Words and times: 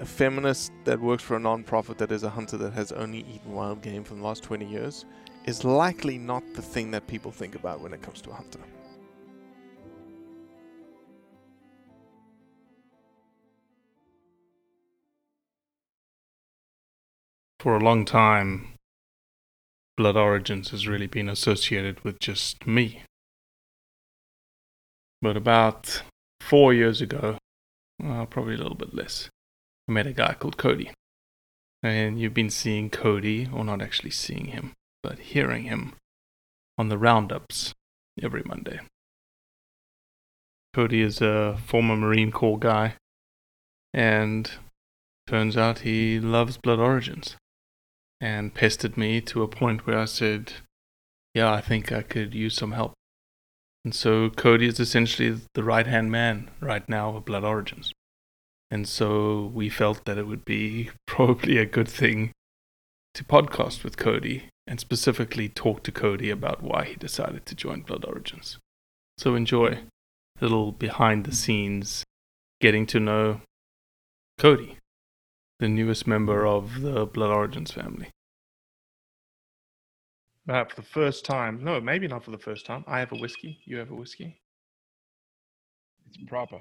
a 0.00 0.06
feminist 0.06 0.72
that 0.84 1.00
works 1.00 1.22
for 1.22 1.36
a 1.36 1.40
non-profit 1.40 1.98
that 1.98 2.12
is 2.12 2.22
a 2.22 2.30
hunter 2.30 2.56
that 2.56 2.72
has 2.72 2.92
only 2.92 3.20
eaten 3.20 3.52
wild 3.52 3.82
game 3.82 4.04
for 4.04 4.14
the 4.14 4.22
last 4.22 4.42
20 4.44 4.64
years 4.64 5.04
is 5.44 5.64
likely 5.64 6.18
not 6.18 6.42
the 6.54 6.62
thing 6.62 6.90
that 6.90 7.06
people 7.06 7.32
think 7.32 7.54
about 7.54 7.80
when 7.80 7.92
it 7.92 8.02
comes 8.02 8.20
to 8.20 8.30
a 8.30 8.34
hunter. 8.34 8.60
For 17.58 17.74
a 17.76 17.80
long 17.80 18.04
time, 18.04 18.74
Blood 19.96 20.16
Origins 20.16 20.70
has 20.70 20.86
really 20.86 21.08
been 21.08 21.28
associated 21.28 22.04
with 22.04 22.20
just 22.20 22.68
me. 22.68 23.02
But 25.20 25.36
about 25.36 26.02
four 26.40 26.72
years 26.72 27.00
ago, 27.00 27.38
uh, 28.04 28.26
probably 28.26 28.54
a 28.54 28.58
little 28.58 28.76
bit 28.76 28.94
less, 28.94 29.28
I 29.88 29.92
met 29.92 30.06
a 30.06 30.12
guy 30.12 30.34
called 30.34 30.58
Cody. 30.58 30.90
And 31.82 32.20
you've 32.20 32.34
been 32.34 32.50
seeing 32.50 32.90
Cody, 32.90 33.48
or 33.52 33.64
not 33.64 33.80
actually 33.80 34.10
seeing 34.10 34.46
him, 34.46 34.72
but 35.02 35.18
hearing 35.18 35.64
him 35.64 35.94
on 36.76 36.88
the 36.88 36.98
roundups 36.98 37.72
every 38.22 38.42
Monday. 38.44 38.80
Cody 40.74 41.00
is 41.00 41.22
a 41.22 41.58
former 41.64 41.96
Marine 41.96 42.32
Corps 42.32 42.58
guy, 42.58 42.94
and 43.94 44.50
turns 45.26 45.56
out 45.56 45.80
he 45.80 46.20
loves 46.20 46.58
Blood 46.58 46.80
Origins 46.80 47.36
and 48.20 48.54
pestered 48.54 48.96
me 48.96 49.20
to 49.22 49.42
a 49.42 49.48
point 49.48 49.86
where 49.86 49.98
I 49.98 50.04
said, 50.04 50.52
Yeah, 51.34 51.52
I 51.52 51.60
think 51.60 51.92
I 51.92 52.02
could 52.02 52.34
use 52.34 52.54
some 52.54 52.72
help. 52.72 52.92
And 53.84 53.94
so 53.94 54.28
Cody 54.28 54.66
is 54.66 54.80
essentially 54.80 55.40
the 55.54 55.64
right 55.64 55.86
hand 55.86 56.10
man 56.10 56.50
right 56.60 56.86
now 56.88 57.16
of 57.16 57.24
Blood 57.24 57.44
Origins. 57.44 57.92
And 58.70 58.86
so 58.86 59.50
we 59.54 59.68
felt 59.68 60.04
that 60.04 60.18
it 60.18 60.26
would 60.26 60.44
be 60.44 60.90
probably 61.06 61.58
a 61.58 61.66
good 61.66 61.88
thing 61.88 62.32
to 63.14 63.24
podcast 63.24 63.82
with 63.82 63.96
Cody 63.96 64.48
and 64.66 64.78
specifically 64.78 65.48
talk 65.48 65.82
to 65.84 65.92
Cody 65.92 66.30
about 66.30 66.62
why 66.62 66.84
he 66.84 66.94
decided 66.94 67.46
to 67.46 67.54
join 67.54 67.80
Blood 67.80 68.04
Origins. 68.04 68.58
So 69.16 69.34
enjoy 69.34 69.80
a 70.38 70.42
little 70.42 70.72
behind 70.72 71.24
the 71.24 71.34
scenes 71.34 72.04
getting 72.60 72.86
to 72.86 73.00
know 73.00 73.40
Cody, 74.36 74.76
the 75.58 75.68
newest 75.68 76.06
member 76.06 76.46
of 76.46 76.82
the 76.82 77.06
Blood 77.06 77.30
Origins 77.30 77.72
family. 77.72 78.10
Uh, 80.48 80.64
for 80.64 80.76
the 80.76 80.82
first 80.82 81.24
time, 81.24 81.62
no, 81.62 81.80
maybe 81.80 82.08
not 82.08 82.24
for 82.24 82.30
the 82.30 82.38
first 82.38 82.64
time. 82.64 82.84
I 82.86 83.00
have 83.00 83.12
a 83.12 83.16
whiskey. 83.16 83.58
You 83.64 83.78
have 83.78 83.90
a 83.90 83.94
whiskey. 83.94 84.40
It's 86.06 86.16
proper. 86.26 86.60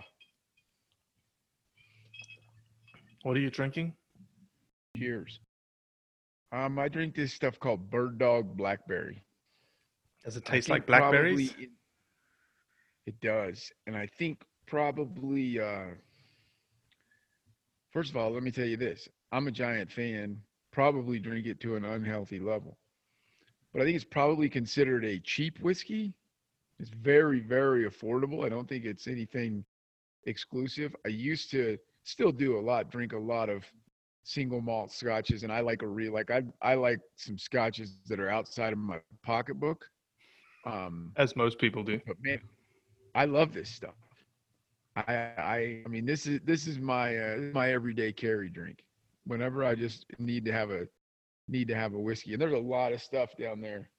What 3.24 3.36
are 3.36 3.40
you 3.40 3.50
drinking? 3.50 3.94
Cheers. 4.98 5.40
Um, 6.52 6.80
I 6.80 6.88
drink 6.88 7.16
this 7.16 7.34
stuff 7.34 7.60
called 7.60 7.90
Bird 7.90 8.18
Dog 8.18 8.56
Blackberry. 8.56 9.24
Does 10.24 10.38
it 10.38 10.46
taste 10.46 10.70
like 10.70 10.88
blackberries? 10.88 11.54
It, 11.60 11.70
it 13.06 13.20
does, 13.22 13.72
and 13.86 13.96
I 13.96 14.08
think 14.18 14.44
probably. 14.66 15.60
Uh, 15.60 15.96
first 17.92 18.10
of 18.10 18.18
all, 18.18 18.32
let 18.32 18.44
me 18.44 18.52
tell 18.52 18.66
you 18.66 18.78
this: 18.78 19.08
I'm 19.32 19.48
a 19.48 19.52
giant 19.52 19.92
fan. 19.92 20.42
Probably 20.72 21.20
drink 21.20 21.48
it 21.48 21.60
to 21.62 21.76
an 21.76 21.86
unhealthy 21.86 22.40
level, 22.40 22.78
but 23.74 23.82
I 23.82 23.86
think 23.86 23.96
it's 23.96 24.06
probably 24.06 24.50
considered 24.50 25.04
a 25.06 25.20
cheap 25.20 25.60
whiskey. 25.60 26.14
It's 26.80 26.92
very, 26.92 27.40
very 27.40 27.90
affordable. 27.90 28.46
I 28.46 28.50
don't 28.50 28.70
think 28.70 28.86
it's 28.86 29.08
anything 29.08 29.66
exclusive. 30.26 30.96
I 31.06 31.10
used 31.10 31.50
to 31.52 31.78
still 32.08 32.32
do 32.32 32.58
a 32.58 32.62
lot, 32.62 32.90
drink 32.90 33.14
a 33.14 33.18
lot 33.18 33.50
of 33.50 33.64
single 34.24 34.62
malt 34.62 34.92
scotches, 34.92 35.44
and 35.44 35.52
I 35.52 35.60
like 35.62 35.82
a 35.84 35.88
real 35.88 36.14
like 36.14 36.32
I 36.32 36.44
I 36.62 36.76
like 36.76 37.00
some 37.16 37.38
scotches 37.38 37.98
that 38.08 38.20
are 38.20 38.30
outside 38.30 38.74
of 38.74 38.80
my 38.80 39.00
pocketbook. 39.24 39.86
Um, 40.66 41.12
As 41.18 41.36
most 41.36 41.60
people 41.60 41.84
do. 41.84 42.00
but 42.06 42.18
man, 42.22 42.40
I 43.16 43.26
love 43.26 43.54
this 43.54 43.70
stuff. 43.70 43.96
I 44.96 45.14
I 45.38 45.84
I 45.86 45.90
mean 45.90 46.06
this 46.06 46.26
is 46.26 46.40
this 46.44 46.68
is 46.68 46.80
my 46.80 47.18
uh, 47.18 47.38
my 47.54 47.72
everyday 47.72 48.12
carry 48.12 48.50
drink. 48.50 48.84
Whenever 49.26 49.64
I 49.64 49.76
just 49.76 50.06
need 50.20 50.46
to 50.46 50.52
have 50.52 50.72
a 50.72 50.88
need 51.48 51.68
to 51.68 51.76
have 51.76 51.94
a 51.94 52.00
whiskey, 52.00 52.34
and 52.34 52.42
there's 52.42 52.54
a 52.54 52.58
lot 52.58 52.94
of 52.94 53.02
stuff 53.02 53.36
down 53.38 53.62
there 53.62 53.90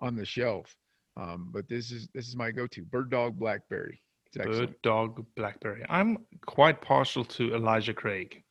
on 0.00 0.16
the 0.16 0.24
shelf. 0.24 0.74
Um, 1.16 1.50
but 1.52 1.68
this 1.68 1.92
is 1.92 2.08
this 2.14 2.26
is 2.28 2.36
my 2.36 2.50
go-to 2.50 2.82
Bird 2.82 3.10
Dog 3.10 3.38
Blackberry. 3.38 4.00
Excellent. 4.36 4.58
Bird 4.58 4.82
Dog 4.82 5.26
Blackberry. 5.36 5.84
I'm 5.88 6.18
quite 6.46 6.80
partial 6.80 7.24
to 7.24 7.54
Elijah 7.54 7.94
Craig. 7.94 8.42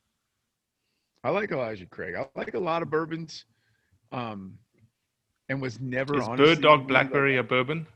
I 1.23 1.29
like 1.29 1.51
Elijah 1.51 1.85
Craig. 1.85 2.15
I 2.15 2.25
like 2.35 2.53
a 2.53 2.59
lot 2.59 2.81
of 2.81 2.89
bourbons. 2.89 3.45
Um, 4.11 4.57
and 5.49 5.61
was 5.61 5.79
never 5.79 6.15
on. 6.15 6.21
Is 6.21 6.27
honestly 6.27 6.55
Bird 6.55 6.61
Dog 6.61 6.87
Blackberry 6.87 7.37
a 7.37 7.43
bourbon? 7.43 7.87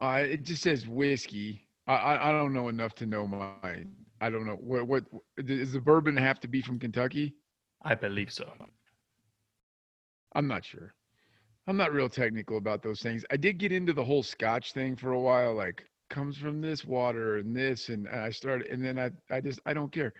Uh, 0.00 0.22
it 0.26 0.42
just 0.42 0.62
says 0.62 0.86
whiskey. 0.86 1.68
I, 1.86 1.94
I 1.94 2.28
I 2.28 2.32
don't 2.32 2.52
know 2.52 2.68
enough 2.68 2.94
to 2.96 3.06
know 3.06 3.26
my. 3.26 3.84
I 4.20 4.30
don't 4.30 4.46
know 4.46 4.56
what 4.56 4.86
what 4.86 5.04
does 5.44 5.72
the 5.72 5.80
bourbon 5.80 6.16
have 6.16 6.40
to 6.40 6.48
be 6.48 6.62
from 6.62 6.78
Kentucky? 6.78 7.34
I 7.82 7.94
believe 7.94 8.32
so. 8.32 8.50
I'm 10.34 10.48
not 10.48 10.64
sure. 10.64 10.94
I'm 11.66 11.76
not 11.76 11.92
real 11.92 12.08
technical 12.08 12.58
about 12.58 12.82
those 12.82 13.00
things. 13.00 13.24
I 13.30 13.36
did 13.36 13.58
get 13.58 13.72
into 13.72 13.92
the 13.92 14.04
whole 14.04 14.22
Scotch 14.22 14.72
thing 14.72 14.96
for 14.96 15.12
a 15.12 15.20
while, 15.20 15.54
like 15.54 15.84
comes 16.10 16.36
from 16.36 16.60
this 16.60 16.84
water 16.84 17.38
and 17.38 17.54
this, 17.54 17.88
and 17.88 18.08
I 18.08 18.30
started, 18.30 18.68
and 18.68 18.84
then 18.84 18.98
I 18.98 19.10
I 19.34 19.40
just 19.40 19.60
I 19.66 19.74
don't 19.74 19.92
care. 19.92 20.12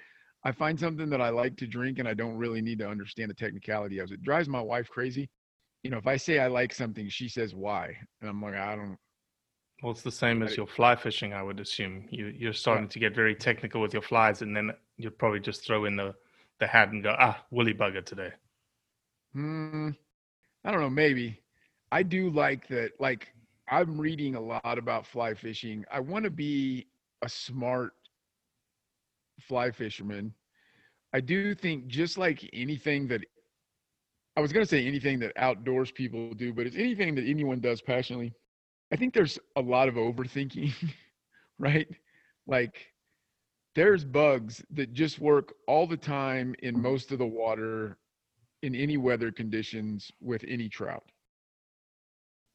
I 0.44 0.52
find 0.52 0.78
something 0.78 1.08
that 1.10 1.20
I 1.20 1.30
like 1.30 1.56
to 1.58 1.66
drink, 1.66 1.98
and 1.98 2.08
I 2.08 2.14
don't 2.14 2.36
really 2.36 2.60
need 2.60 2.78
to 2.80 2.88
understand 2.88 3.30
the 3.30 3.34
technicality 3.34 3.98
of 3.98 4.10
it. 4.10 4.14
It 4.14 4.22
drives 4.22 4.48
my 4.48 4.60
wife 4.60 4.88
crazy. 4.90 5.30
You 5.82 5.90
know, 5.90 5.98
if 5.98 6.06
I 6.06 6.16
say 6.16 6.38
I 6.38 6.48
like 6.48 6.74
something, 6.74 7.08
she 7.08 7.28
says 7.28 7.54
why, 7.54 7.96
and 8.20 8.28
I'm 8.30 8.42
like, 8.42 8.54
I 8.54 8.76
don't. 8.76 8.98
Well, 9.82 9.92
it's 9.92 10.02
the 10.02 10.10
same 10.10 10.42
as 10.42 10.56
your 10.56 10.66
fly 10.66 10.96
fishing, 10.96 11.32
I 11.34 11.42
would 11.42 11.60
assume. 11.60 12.06
You 12.10 12.26
you're 12.26 12.52
starting 12.52 12.88
to 12.88 12.98
get 12.98 13.14
very 13.14 13.34
technical 13.34 13.80
with 13.80 13.92
your 13.92 14.02
flies, 14.02 14.42
and 14.42 14.56
then 14.56 14.70
you'd 14.96 15.18
probably 15.18 15.40
just 15.40 15.66
throw 15.66 15.84
in 15.84 15.96
the 15.96 16.14
the 16.60 16.66
hat 16.66 16.90
and 16.90 17.02
go, 17.02 17.14
ah, 17.18 17.44
woolly 17.50 17.74
bugger 17.74 18.04
today. 18.04 18.30
Hmm. 19.32 19.90
I 20.64 20.70
don't 20.70 20.80
know. 20.80 20.90
Maybe. 20.90 21.40
I 21.92 22.02
do 22.02 22.30
like 22.30 22.68
that. 22.68 22.92
Like 22.98 23.34
I'm 23.68 24.00
reading 24.00 24.34
a 24.34 24.40
lot 24.40 24.78
about 24.78 25.06
fly 25.06 25.34
fishing. 25.34 25.84
I 25.90 26.00
want 26.00 26.24
to 26.24 26.30
be 26.30 26.86
a 27.22 27.28
smart 27.28 27.94
fly 29.40 29.70
fisherman. 29.70 30.34
I 31.12 31.20
do 31.20 31.54
think 31.54 31.86
just 31.86 32.18
like 32.18 32.48
anything 32.52 33.08
that 33.08 33.22
I 34.36 34.40
was 34.40 34.52
going 34.52 34.64
to 34.64 34.68
say 34.68 34.86
anything 34.86 35.20
that 35.20 35.32
outdoors 35.36 35.92
people 35.92 36.34
do, 36.34 36.52
but 36.52 36.66
it's 36.66 36.76
anything 36.76 37.14
that 37.14 37.24
anyone 37.24 37.60
does 37.60 37.80
passionately. 37.80 38.34
I 38.92 38.96
think 38.96 39.14
there's 39.14 39.38
a 39.56 39.60
lot 39.60 39.88
of 39.88 39.94
overthinking, 39.94 40.72
right? 41.58 41.88
Like 42.46 42.92
there's 43.74 44.04
bugs 44.04 44.64
that 44.70 44.92
just 44.92 45.20
work 45.20 45.54
all 45.66 45.86
the 45.86 45.96
time 45.96 46.54
in 46.60 46.80
most 46.80 47.12
of 47.12 47.18
the 47.18 47.26
water 47.26 47.96
in 48.62 48.74
any 48.74 48.96
weather 48.96 49.30
conditions 49.30 50.10
with 50.20 50.44
any 50.48 50.68
trout. 50.68 51.04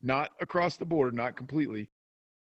Not 0.02 0.32
across 0.40 0.78
the 0.78 0.86
board, 0.86 1.14
not 1.14 1.36
completely, 1.36 1.90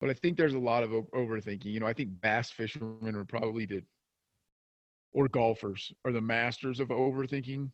but 0.00 0.10
I 0.10 0.14
think 0.14 0.36
there's 0.36 0.54
a 0.54 0.58
lot 0.58 0.82
of 0.82 0.90
overthinking. 0.90 1.64
You 1.64 1.80
know, 1.80 1.86
I 1.86 1.92
think 1.92 2.20
bass 2.20 2.50
fishermen 2.50 3.16
are 3.16 3.24
probably 3.24 3.66
the 3.66 3.82
or 5.12 5.28
golfers 5.28 5.92
are 6.04 6.12
the 6.12 6.20
masters 6.20 6.80
of 6.80 6.88
overthinking. 6.88 7.70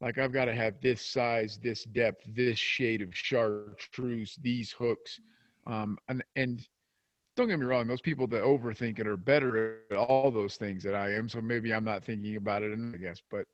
Like 0.00 0.18
I've 0.18 0.32
got 0.32 0.46
to 0.46 0.54
have 0.54 0.80
this 0.80 1.04
size, 1.04 1.58
this 1.62 1.84
depth, 1.84 2.24
this 2.28 2.58
shade 2.58 3.02
of 3.02 3.16
chartreuse, 3.16 4.36
these 4.40 4.72
hooks, 4.72 5.20
um, 5.66 5.96
and 6.08 6.22
and 6.36 6.66
don't 7.36 7.48
get 7.48 7.58
me 7.58 7.66
wrong, 7.66 7.86
those 7.86 8.00
people 8.00 8.26
that 8.26 8.42
overthink 8.42 8.98
it 8.98 9.06
are 9.06 9.16
better 9.16 9.78
at 9.90 9.96
all 9.96 10.30
those 10.30 10.56
things 10.56 10.82
that 10.84 10.94
I 10.94 11.14
am. 11.14 11.28
So 11.28 11.40
maybe 11.40 11.72
I'm 11.72 11.84
not 11.84 12.04
thinking 12.04 12.36
about 12.36 12.62
it, 12.62 12.78
I 12.78 12.98
guess, 12.98 13.22
but 13.30 13.46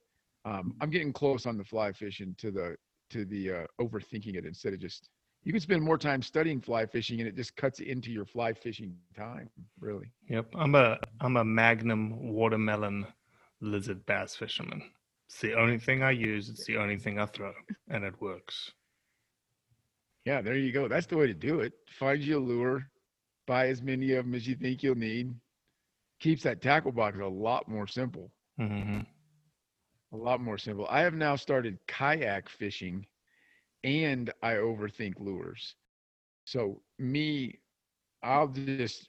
um, 0.45 0.75
I'm 0.81 0.91
getting 0.91 1.13
close 1.13 1.47
on 1.47 1.57
the 1.57 1.65
fly 1.65 1.93
fishing 1.93 2.35
to 2.39 2.51
the 2.51 2.77
to 3.11 3.25
the 3.25 3.53
uh, 3.53 3.67
overthinking 3.81 4.35
it 4.35 4.45
instead 4.45 4.73
of 4.73 4.81
just 4.81 5.09
you 5.45 5.53
can 5.53 5.61
spend 5.61 5.83
more 5.83 5.99
time 5.99 6.23
studying 6.23 6.61
fly 6.61 6.85
fishing 6.87 7.21
and 7.21 7.29
it 7.29 7.37
just 7.37 7.57
cuts 7.57 7.81
into 7.81 8.11
your 8.11 8.25
fly 8.25 8.53
fishing 8.53 8.95
time 9.17 9.49
really 9.81 10.11
Yep, 10.29 10.47
I'm 10.55 10.75
a 10.75 10.99
I'm 11.21 11.37
a 11.37 11.45
Magnum 11.45 12.33
watermelon 12.33 13.07
lizard 13.61 14.05
bass 14.07 14.37
fisherman. 14.37 14.83
It's 15.29 15.41
the 15.41 15.55
only 15.55 15.79
thing 15.79 16.03
I 16.03 16.13
use. 16.13 16.49
It's 16.49 16.65
the 16.67 16.77
only 16.79 16.97
thing 16.97 17.19
I 17.19 17.27
throw, 17.27 17.53
and 17.89 18.05
it 18.05 18.21
works. 18.21 18.73
yeah 20.29 20.43
there 20.43 20.57
you 20.57 20.73
go 20.73 20.89
that's 20.89 21.07
the 21.07 21.17
way 21.17 21.27
to 21.27 21.35
do 21.35 21.61
it 21.61 21.73
find 21.99 22.21
you 22.23 22.39
a 22.39 22.45
lure 22.51 22.91
buy 23.47 23.69
as 23.69 23.81
many 23.81 24.13
of 24.13 24.25
them 24.25 24.35
as 24.35 24.47
you 24.47 24.55
think 24.55 24.83
you'll 24.83 24.95
need 24.95 25.33
keeps 26.21 26.43
that 26.43 26.61
tackle 26.61 26.93
box 26.93 27.17
a 27.19 27.27
lot 27.27 27.67
more 27.69 27.87
simple 27.87 28.31
mm-hmm. 28.61 29.01
a 30.13 30.17
lot 30.17 30.41
more 30.41 30.59
simple 30.59 30.87
i 30.91 31.01
have 31.01 31.15
now 31.15 31.35
started 31.35 31.79
kayak 31.87 32.49
fishing 32.49 33.07
and 33.89 34.33
i 34.43 34.55
overthink 34.55 35.15
lures. 35.19 35.75
So 36.45 36.83
me 36.99 37.59
i'll 38.23 38.49
just 38.49 39.09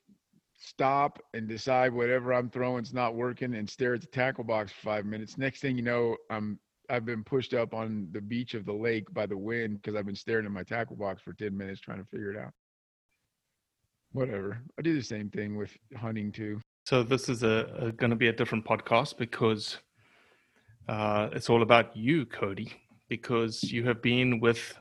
stop 0.57 1.19
and 1.33 1.47
decide 1.47 1.93
whatever 1.93 2.33
i'm 2.33 2.49
throwing's 2.49 2.93
not 2.93 3.15
working 3.15 3.55
and 3.55 3.69
stare 3.69 3.93
at 3.93 4.01
the 4.01 4.07
tackle 4.07 4.43
box 4.43 4.71
for 4.71 4.81
five 4.81 5.05
minutes. 5.05 5.37
Next 5.37 5.61
thing 5.61 5.77
you 5.77 5.83
know 5.83 6.15
i'm 6.29 6.59
i've 6.89 7.05
been 7.05 7.23
pushed 7.23 7.53
up 7.53 7.73
on 7.73 8.07
the 8.11 8.21
beach 8.21 8.53
of 8.53 8.65
the 8.65 8.73
lake 8.73 9.11
by 9.13 9.25
the 9.25 9.37
wind 9.37 9.81
because 9.81 9.95
i've 9.95 10.05
been 10.05 10.15
staring 10.15 10.45
at 10.45 10.51
my 10.51 10.63
tackle 10.63 10.95
box 10.95 11.21
for 11.21 11.33
10 11.33 11.55
minutes 11.55 11.79
trying 11.79 11.99
to 11.99 12.09
figure 12.09 12.31
it 12.31 12.37
out. 12.37 12.51
Whatever. 14.11 14.59
I 14.77 14.81
do 14.81 14.95
the 14.95 15.03
same 15.03 15.29
thing 15.29 15.55
with 15.55 15.71
hunting 15.95 16.31
too. 16.31 16.59
So 16.85 17.03
this 17.03 17.29
is 17.29 17.43
a, 17.43 17.71
a 17.79 17.91
going 17.91 18.09
to 18.09 18.15
be 18.15 18.29
a 18.29 18.33
different 18.33 18.65
podcast 18.65 19.17
because 19.17 19.77
uh, 20.87 21.29
it's 21.33 21.47
all 21.47 21.61
about 21.61 21.95
you, 21.95 22.25
Cody, 22.25 22.73
because 23.09 23.63
you 23.63 23.85
have 23.85 24.01
been 24.01 24.39
with 24.39 24.77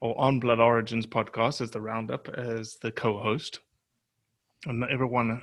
or 0.00 0.18
on 0.20 0.38
Blood 0.38 0.60
Origins 0.60 1.06
podcast 1.06 1.60
as 1.60 1.70
the 1.70 1.80
roundup 1.80 2.28
as 2.28 2.76
the 2.76 2.92
co-host, 2.92 3.60
and 4.66 4.84
everyone, 4.84 5.42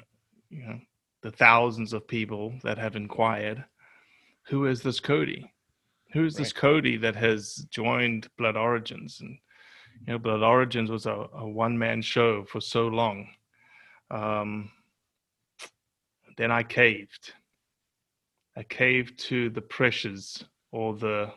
you 0.50 0.66
know, 0.66 0.80
the 1.24 1.32
thousands 1.32 1.92
of 1.94 2.08
people 2.08 2.54
that 2.64 2.78
have 2.78 2.96
inquired, 2.96 3.66
who 4.48 4.66
is 4.66 4.82
this 4.82 5.00
Cody? 5.00 5.52
Who 6.14 6.26
is 6.26 6.36
this 6.36 6.54
Right. 6.54 6.62
Cody 6.62 6.98
that 6.98 7.16
has 7.16 7.66
joined 7.70 8.30
Blood 8.38 8.56
Origins? 8.56 9.20
And 9.20 9.38
you 10.08 10.14
know, 10.14 10.20
Blood 10.20 10.44
Origins 10.44 10.90
was 10.90 11.06
a, 11.06 11.28
a 11.34 11.48
one-man 11.48 12.02
show 12.02 12.46
for 12.46 12.62
so 12.62 12.88
long. 12.88 13.28
Um, 14.12 14.72
then 16.38 16.52
I 16.52 16.64
caved. 16.64 17.34
I 18.56 18.64
caved 18.64 19.20
to 19.20 19.50
the 19.50 19.62
pressures 19.62 20.46
or 20.72 20.96
the 20.96 21.34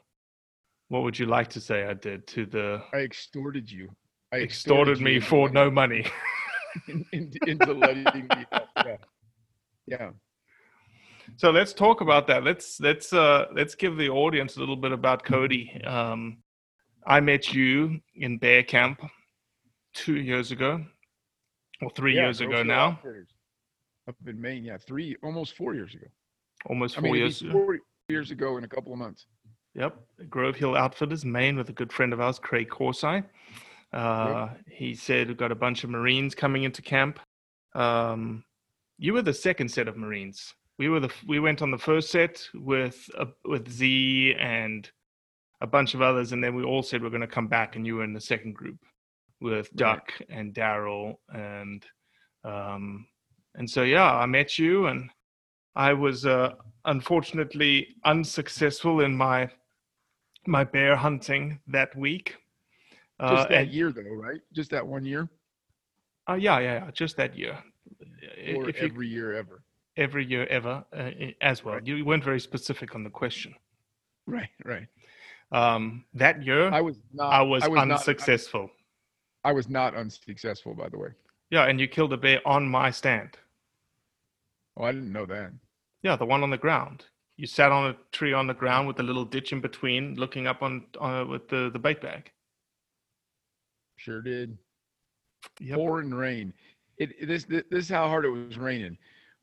what 0.89 1.03
would 1.03 1.19
you 1.19 1.27
like 1.27 1.49
to 1.49 1.61
say 1.61 1.85
I 1.85 1.95
did 1.95 2.27
to 2.29 2.47
the 2.47 2.83
i 2.93 2.99
extorted 2.99 3.71
you 3.71 3.89
i 4.33 4.39
extorted 4.39 4.99
you 4.99 5.05
me 5.05 5.21
for 5.21 5.49
no 5.51 5.71
money. 5.71 6.05
in- 6.89 7.05
into, 7.13 7.39
into 7.47 7.73
letting 7.73 8.05
me 8.37 8.45
yeah 8.85 8.97
yeah 9.87 10.11
so 11.37 11.51
let's 11.51 11.73
talk 11.75 12.01
about 12.01 12.27
that. 12.29 12.43
Let's 12.43 12.81
let's 12.81 13.13
uh 13.13 13.47
let's 13.55 13.75
give 13.75 13.97
the 13.97 14.09
audience 14.09 14.57
a 14.57 14.61
little 14.61 14.77
bit 14.77 14.93
about 14.93 15.25
Cody. 15.25 15.81
Um 15.85 16.39
I 17.07 17.21
met 17.21 17.53
you 17.53 18.01
in 18.15 18.39
Bear 18.39 18.63
Camp 18.63 19.01
two 19.95 20.17
years 20.17 20.53
ago. 20.53 20.85
Or 21.83 21.91
three 21.91 22.15
Yeah, 22.15 22.25
years 22.25 22.41
ago 22.41 22.63
now. 22.63 22.93
Outfitters 22.93 23.29
Up 24.09 24.17
in 24.27 24.41
Maine, 24.41 24.65
yeah, 24.65 24.79
three, 24.79 25.17
almost 25.23 25.55
four 25.55 25.75
years 25.75 25.95
ago. 25.95 26.07
Almost 26.67 26.99
I 26.99 27.03
four 27.03 27.11
mean, 27.11 27.21
years 27.21 27.43
four 27.53 27.79
years 28.09 28.31
ago 28.31 28.57
in 28.57 28.65
a 28.65 28.69
couple 28.69 28.93
of 28.93 28.99
months. 28.99 29.27
Yep, 29.79 29.97
Grove 30.29 30.57
Hill 30.57 30.75
Outfitters, 30.75 31.25
Maine, 31.25 31.57
with 31.57 31.69
a 31.69 31.73
good 31.73 31.93
friend 31.93 32.13
of 32.13 32.21
ours, 32.21 32.41
Craig 32.41 32.69
Corsai. 32.69 33.23
Uh, 33.93 34.49
He 34.69 34.95
said 34.95 35.29
we've 35.29 35.37
got 35.37 35.53
a 35.53 35.55
bunch 35.55 35.85
of 35.85 35.91
Marines 35.91 36.35
coming 36.35 36.65
into 36.65 36.83
camp. 36.83 37.21
Um, 37.77 38.45
you 38.99 39.13
were 39.13 39.23
the 39.23 39.33
second 39.33 39.69
set 39.69 39.87
of 39.87 39.97
Marines. 39.97 40.53
We 40.79 40.89
were 40.89 40.99
the 40.99 41.13
we 41.29 41.39
went 41.39 41.63
on 41.63 41.71
the 41.71 41.79
first 41.79 42.11
set 42.11 42.45
with 42.55 43.09
uh, 43.17 43.27
with 43.45 43.71
Z 43.71 44.35
and 44.39 44.91
a 45.61 45.67
bunch 45.67 45.95
of 45.95 46.03
others, 46.03 46.33
and 46.33 46.43
then 46.43 46.57
we 46.57 46.65
all 46.65 46.83
said 46.83 47.01
we're 47.01 47.11
going 47.11 47.21
to 47.21 47.29
come 47.29 47.49
back, 47.49 47.77
and 47.77 47.87
you 47.87 47.97
were 47.97 48.05
in 48.05 48.13
the 48.13 48.21
second 48.21 48.55
group 48.55 48.79
with 49.41 49.73
Duck 49.77 50.13
and 50.29 50.53
Daryl 50.53 51.15
and 51.33 51.87
um, 52.43 53.07
and 53.55 53.71
so 53.71 53.83
yeah, 53.83 54.13
I 54.13 54.27
met 54.27 54.59
you, 54.59 54.87
and 54.87 55.09
I 55.77 55.93
was 55.93 56.27
uh, 56.27 56.55
unfortunately 56.85 57.95
unsuccessful 58.05 59.01
in 59.03 59.17
my 59.17 59.49
my 60.49 60.65
bear 60.65 60.97
hunting 60.97 61.61
that 61.69 61.95
week. 61.97 62.37
Uh, 63.21 63.37
Just 63.37 63.49
that 63.51 63.63
and- 63.65 63.71
year, 63.73 63.93
though, 63.93 64.15
right? 64.15 64.41
Just 64.53 64.71
that 64.71 64.87
one 64.87 65.05
year, 65.05 65.29
uh, 66.29 66.35
yeah, 66.35 66.59
yeah, 66.59 66.85
yeah, 66.85 66.91
just 66.93 67.17
that 67.17 67.37
year. 67.37 67.57
Or 68.55 68.69
If 68.69 68.81
you, 68.81 68.87
every 68.89 69.09
year 69.09 69.35
ever. 69.37 69.63
every 69.97 70.25
year 70.25 70.47
ever 70.47 70.85
uh, 70.97 71.11
as 71.41 71.65
well. 71.65 71.75
Right. 71.77 71.87
You 71.87 72.05
weren't 72.05 72.23
very 72.25 72.41
specific 72.41 72.95
on 72.95 73.03
the 73.03 73.11
question. 73.11 73.55
Right, 74.27 74.51
right. 74.65 74.87
Um, 75.53 76.05
that 76.15 76.43
year, 76.43 76.69
I 76.71 76.79
I, 76.79 76.81
was 76.83 76.97
not. 77.13 77.49
was, 77.49 77.63
I 77.63 77.69
was 77.69 77.77
not- 77.87 77.91
unsuccessful. 77.99 78.71
I 79.45 79.53
was 79.53 79.69
not 79.69 79.95
unsuccessful, 79.95 80.75
by 80.75 80.89
the 80.89 80.99
way. 80.99 81.09
yeah, 81.51 81.65
and 81.67 81.81
you 81.81 81.89
killed 81.89 82.13
a 82.13 82.17
bear 82.17 82.41
on 82.47 82.69
my 82.69 82.91
stand. 82.91 83.31
Oh, 84.77 84.85
I 84.85 84.93
didn't 84.93 85.13
know 85.13 85.27
that. 85.27 85.51
Yeah, 86.03 86.17
the 86.17 86.27
one 86.27 86.43
on 86.43 86.51
the 86.51 86.59
ground. 86.59 87.05
You 87.39 87.47
sat 87.47 87.71
on 87.73 87.91
a 87.91 87.97
tree 88.13 88.33
on 88.33 88.47
the 88.49 88.53
ground 88.55 88.89
with 88.89 88.99
a 88.99 89.03
little 89.03 89.25
ditch 89.25 89.53
in 89.53 89.61
between, 89.61 90.17
looking 90.17 90.47
up 90.49 90.61
on, 90.63 90.85
on 91.01 91.31
with 91.31 91.49
the, 91.49 91.71
the 91.73 91.79
bait 91.79 92.01
bag. 92.01 92.31
Sure 93.97 94.21
did. 94.21 94.59
Yep. 95.61 95.77
Pouring 95.77 96.11
rain. 96.13 96.53
It, 96.99 97.27
this, 97.29 97.45
this 97.45 97.63
is 97.71 97.89
how 97.89 98.09
hard 98.09 98.25
it 98.25 98.31
was 98.31 98.59
raining. 98.59 98.99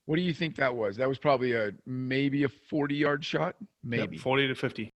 What 0.05 0.17
do 0.17 0.21
you 0.21 0.33
think 0.33 0.57
that 0.57 0.75
was? 0.75 0.97
That 0.97 1.07
was 1.07 1.17
probably 1.17 1.53
a 1.53 1.71
maybe 1.85 2.43
a 2.43 2.49
forty 2.49 2.95
yard 2.95 3.23
shot, 3.25 3.55
Yep, 3.61 3.67
maybe. 3.83 4.17
40 4.17 4.49
to 4.49 4.55
50. 4.55 4.91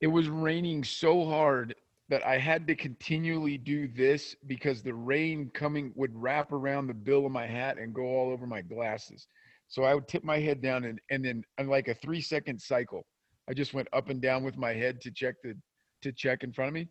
it 0.00 0.08
was 0.08 0.28
raining 0.28 0.82
so 0.84 1.24
hard 1.24 1.74
that 2.08 2.26
I 2.26 2.38
had 2.38 2.66
to 2.66 2.74
continually 2.74 3.56
do 3.56 3.86
this 3.86 4.34
because 4.46 4.82
the 4.82 4.94
rain 4.94 5.50
coming 5.54 5.92
would 5.94 6.14
wrap 6.14 6.52
around 6.52 6.86
the 6.88 6.94
bill 6.94 7.24
of 7.24 7.32
my 7.32 7.46
hat 7.46 7.78
and 7.78 7.94
go 7.94 8.02
all 8.02 8.30
over 8.30 8.46
my 8.46 8.62
glasses. 8.62 9.28
So 9.68 9.84
I 9.84 9.94
would 9.94 10.08
tip 10.08 10.24
my 10.24 10.38
head 10.38 10.62
down 10.62 10.84
and, 10.84 10.98
and 11.10 11.24
then 11.24 11.44
on 11.58 11.68
like 11.68 11.88
a 11.88 11.94
three 11.94 12.20
second 12.20 12.60
cycle, 12.60 13.06
I 13.48 13.54
just 13.54 13.74
went 13.74 13.88
up 13.92 14.08
and 14.08 14.20
down 14.20 14.42
with 14.42 14.56
my 14.56 14.72
head 14.72 15.00
to 15.02 15.10
check 15.10 15.36
the 15.42 15.54
to 16.02 16.12
check 16.12 16.42
in 16.42 16.52
front 16.52 16.68
of 16.68 16.74
me. 16.74 16.88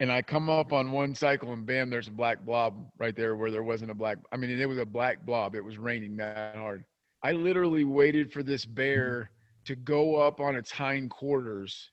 And 0.00 0.10
I 0.10 0.22
come 0.22 0.48
up 0.48 0.72
on 0.72 0.92
one 0.92 1.14
cycle 1.14 1.52
and 1.52 1.66
bam, 1.66 1.90
there's 1.90 2.08
a 2.08 2.12
black 2.12 2.44
blob 2.44 2.74
right 2.98 3.14
there 3.14 3.36
where 3.36 3.50
there 3.50 3.62
wasn't 3.62 3.90
a 3.90 3.94
black. 3.94 4.16
I 4.32 4.36
mean, 4.36 4.50
it 4.50 4.66
was 4.66 4.78
a 4.78 4.86
black 4.86 5.24
blob. 5.26 5.54
It 5.54 5.64
was 5.64 5.76
raining 5.76 6.16
that 6.16 6.56
hard. 6.56 6.84
I 7.22 7.32
literally 7.32 7.84
waited 7.84 8.32
for 8.32 8.42
this 8.42 8.64
bear 8.64 9.10
mm-hmm. 9.10 9.64
to 9.66 9.76
go 9.76 10.16
up 10.16 10.40
on 10.40 10.56
its 10.56 10.70
hind 10.70 11.10
quarters 11.10 11.90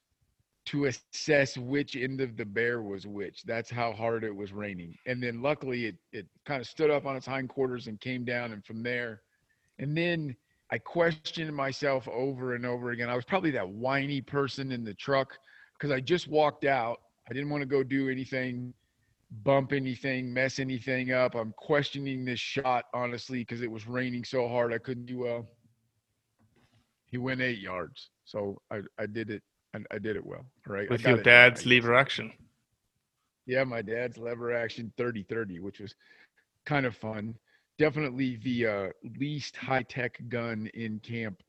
to 0.68 0.86
assess 0.86 1.58
which 1.58 1.96
end 1.96 2.22
of 2.22 2.36
the 2.38 2.46
bear 2.46 2.82
was 2.82 3.06
which. 3.06 3.44
That's 3.44 3.70
how 3.70 3.92
hard 3.92 4.24
it 4.24 4.36
was 4.36 4.52
raining. 4.52 4.96
And 5.06 5.22
then 5.22 5.42
luckily 5.42 5.86
it, 5.86 5.96
it 6.12 6.28
kind 6.46 6.62
of 6.62 6.68
stood 6.68 6.90
up 6.90 7.06
on 7.06 7.16
its 7.16 7.26
hind 7.26 7.50
quarters 7.50 7.88
and 7.88 8.00
came 8.00 8.24
down. 8.24 8.52
And 8.54 8.66
from 8.66 8.84
there, 8.84 9.22
and 9.80 9.96
then 9.98 10.36
I 10.72 10.78
questioned 10.78 11.56
myself 11.56 12.08
over 12.08 12.56
and 12.56 12.66
over 12.66 12.92
again. 12.92 13.10
I 13.10 13.16
was 13.16 13.26
probably 13.26 13.52
that 13.52 13.68
whiny 13.68 14.22
person 14.22 14.72
in 14.72 14.84
the 14.84 14.94
truck 14.94 15.38
because 15.74 15.92
I 15.92 16.00
just 16.00 16.28
walked 16.28 16.66
out. 16.66 17.00
I 17.30 17.34
didn't 17.34 17.50
want 17.50 17.62
to 17.62 17.68
go 17.68 17.84
do 17.84 18.10
anything, 18.10 18.74
bump 19.44 19.72
anything, 19.72 20.34
mess 20.34 20.60
anything 20.60 21.12
up. 21.14 21.36
I'm 21.36 21.54
questioning 21.58 22.26
this 22.26 22.40
shot, 22.40 22.86
honestly, 22.94 23.40
because 23.40 23.62
it 23.62 23.72
was 23.72 23.88
raining 23.88 24.24
so 24.24 24.48
hard 24.48 24.74
I 24.74 24.78
couldn't 24.78 25.06
do 25.06 25.20
well. 25.20 25.48
He 27.06 27.18
went 27.18 27.42
eight 27.42 27.60
yards. 27.60 28.10
So 28.26 28.62
I, 28.72 28.82
I 29.00 29.06
did 29.06 29.30
it. 29.30 29.44
I, 29.74 29.80
I 29.92 30.00
did 30.00 30.18
it 30.18 30.26
well. 30.26 30.46
Right. 30.66 30.90
With 30.90 31.02
your 31.04 31.18
it 31.18 31.24
dad's 31.24 31.62
guess. 31.62 31.68
lever 31.68 31.96
action. 31.96 32.34
Yeah, 33.46 33.64
my 33.64 33.82
dad's 33.82 34.18
lever 34.18 34.54
action 34.54 34.92
30 34.98 35.24
30, 35.24 35.60
which 35.62 35.80
was 35.80 35.96
kind 36.66 36.86
of 36.86 36.96
fun. 36.96 37.36
Definitely 37.78 38.40
the 38.44 38.66
uh, 38.66 38.88
least 39.20 39.56
high 39.56 39.84
tech 39.84 40.20
gun 40.30 40.70
in 40.74 41.00
camp 41.00 41.42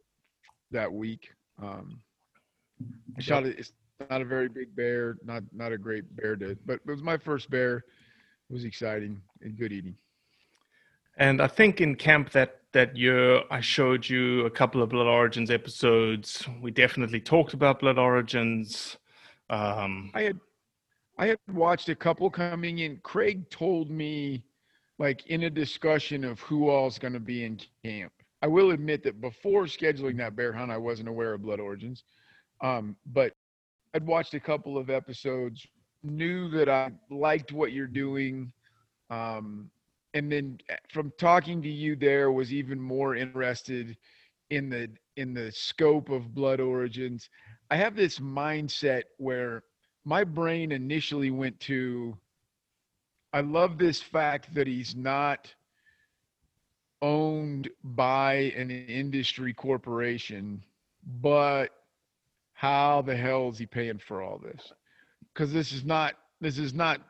that 0.71 0.93
week. 0.93 1.31
Um, 1.61 2.01
I 3.17 3.21
shot 3.21 3.47
it. 3.47 3.59
It's 3.59 3.73
not 4.11 4.21
a 4.21 4.25
very 4.25 4.49
big 4.49 4.77
bear, 4.77 5.17
not 5.25 5.43
not 5.53 5.73
a 5.73 5.79
great 5.79 6.05
bear 6.17 6.37
to, 6.37 6.57
but 6.67 6.75
it 6.75 6.91
was 6.91 7.03
my 7.03 7.17
first 7.17 7.51
bear. 7.51 7.79
It 7.79 8.53
was 8.53 8.65
exciting 8.65 9.21
and 9.43 9.59
good 9.59 9.73
eating. 9.73 9.97
And 11.17 11.43
I 11.43 11.49
think 11.49 11.81
in 11.81 11.97
camp 11.97 12.31
that 12.31 12.61
that 12.73 12.97
year, 12.97 13.43
I 13.51 13.61
showed 13.61 14.09
you 14.09 14.45
a 14.45 14.51
couple 14.51 14.83
of 14.83 14.91
Blood 14.91 15.07
Origins 15.07 15.51
episodes. 15.51 16.47
We 16.61 16.71
definitely 16.71 17.21
talked 17.21 17.55
about 17.55 17.81
Blood 17.81 17.99
Origins. 17.99 18.97
Um, 19.51 20.11
I 20.15 20.23
had 20.23 20.41
I 21.19 21.27
had 21.29 21.39
watched 21.53 21.89
a 21.89 21.97
couple 21.97 22.31
coming 22.31 22.79
in. 22.79 22.99
Craig 23.03 23.51
told 23.51 23.91
me, 23.91 24.45
like 24.99 25.27
in 25.27 25.45
a 25.45 25.51
discussion 25.51 26.25
of 26.25 26.41
who 26.41 26.69
all's 26.69 26.99
going 26.99 27.13
to 27.13 27.21
be 27.21 27.45
in 27.45 27.61
camp. 27.85 28.13
I 28.43 28.47
will 28.47 28.71
admit 28.71 29.03
that 29.05 29.21
before 29.21 29.65
scheduling 29.65 30.17
that 30.19 30.37
bear 30.37 30.53
hunt, 30.53 30.71
I 30.71 30.77
wasn't 30.77 31.09
aware 31.09 31.35
of 31.35 31.43
Blood 31.43 31.61
Origins, 31.61 32.05
um, 32.61 32.97
but 33.07 33.33
I'd 33.95 34.07
watched 34.07 34.35
a 34.35 34.41
couple 34.41 34.77
of 34.79 34.91
episodes, 34.91 35.67
knew 36.03 36.49
that 36.51 36.69
I 36.69 36.91
liked 37.11 37.53
what 37.53 37.73
you're 37.73 37.87
doing, 37.87 38.53
um, 39.11 39.71
and 40.15 40.31
then 40.31 40.59
eh, 40.69 40.77
from 40.93 41.13
talking 41.19 41.63
to 41.63 41.69
you 41.69 41.97
there, 41.97 42.31
was 42.31 42.53
even 42.53 42.81
more 42.81 43.17
interested 43.17 43.97
in 44.51 44.69
the 44.69 44.89
in 45.17 45.35
the 45.35 45.51
scope 45.51 46.11
of 46.11 46.35
Blood 46.35 46.61
Origins. 46.61 47.29
I 47.71 47.77
have 47.77 47.97
this 47.97 48.19
mindset 48.19 49.03
where 49.19 49.65
my 50.05 50.25
brain 50.25 50.73
initially 50.73 51.31
went 51.31 51.59
to 51.61 52.17
I 53.39 53.41
love 53.41 53.79
this 53.79 54.03
fact 54.03 54.53
that 54.55 54.67
he's 54.67 54.97
not 54.97 55.55
owned 57.01 57.71
by 57.85 58.53
an 58.57 58.69
industry 58.69 59.55
corporation, 59.55 60.65
but 61.21 61.69
how 62.55 63.01
the 63.03 63.15
hell 63.15 63.49
is 63.51 63.59
he 63.59 63.65
paying 63.65 64.01
for 64.01 64.23
all 64.23 64.41
this? 64.41 64.73
Because 65.33 65.53
this 65.53 65.71
is 65.71 65.85
not 65.85 66.15
this 66.41 66.59
is 66.59 66.75
not 66.75 67.01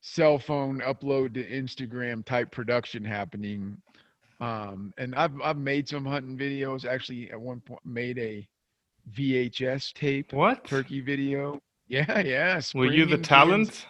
cell 0.00 0.38
phone 0.38 0.80
upload 0.80 1.34
to 1.34 1.46
Instagram 1.46 2.24
type 2.24 2.50
production 2.50 3.04
happening. 3.04 3.76
Um, 4.40 4.94
and 4.96 5.14
I've 5.14 5.38
I've 5.42 5.58
made 5.58 5.90
some 5.90 6.06
hunting 6.06 6.38
videos. 6.38 6.86
Actually, 6.86 7.30
at 7.30 7.38
one 7.38 7.60
point, 7.60 7.84
made 7.84 8.16
a 8.16 8.48
VHS 9.14 9.92
tape 9.92 10.32
what? 10.32 10.64
turkey 10.64 11.02
video. 11.02 11.60
Yeah, 11.86 12.20
yeah. 12.20 12.62
Were 12.74 12.90
you 12.90 13.04
the 13.04 13.18
talent? 13.18 13.84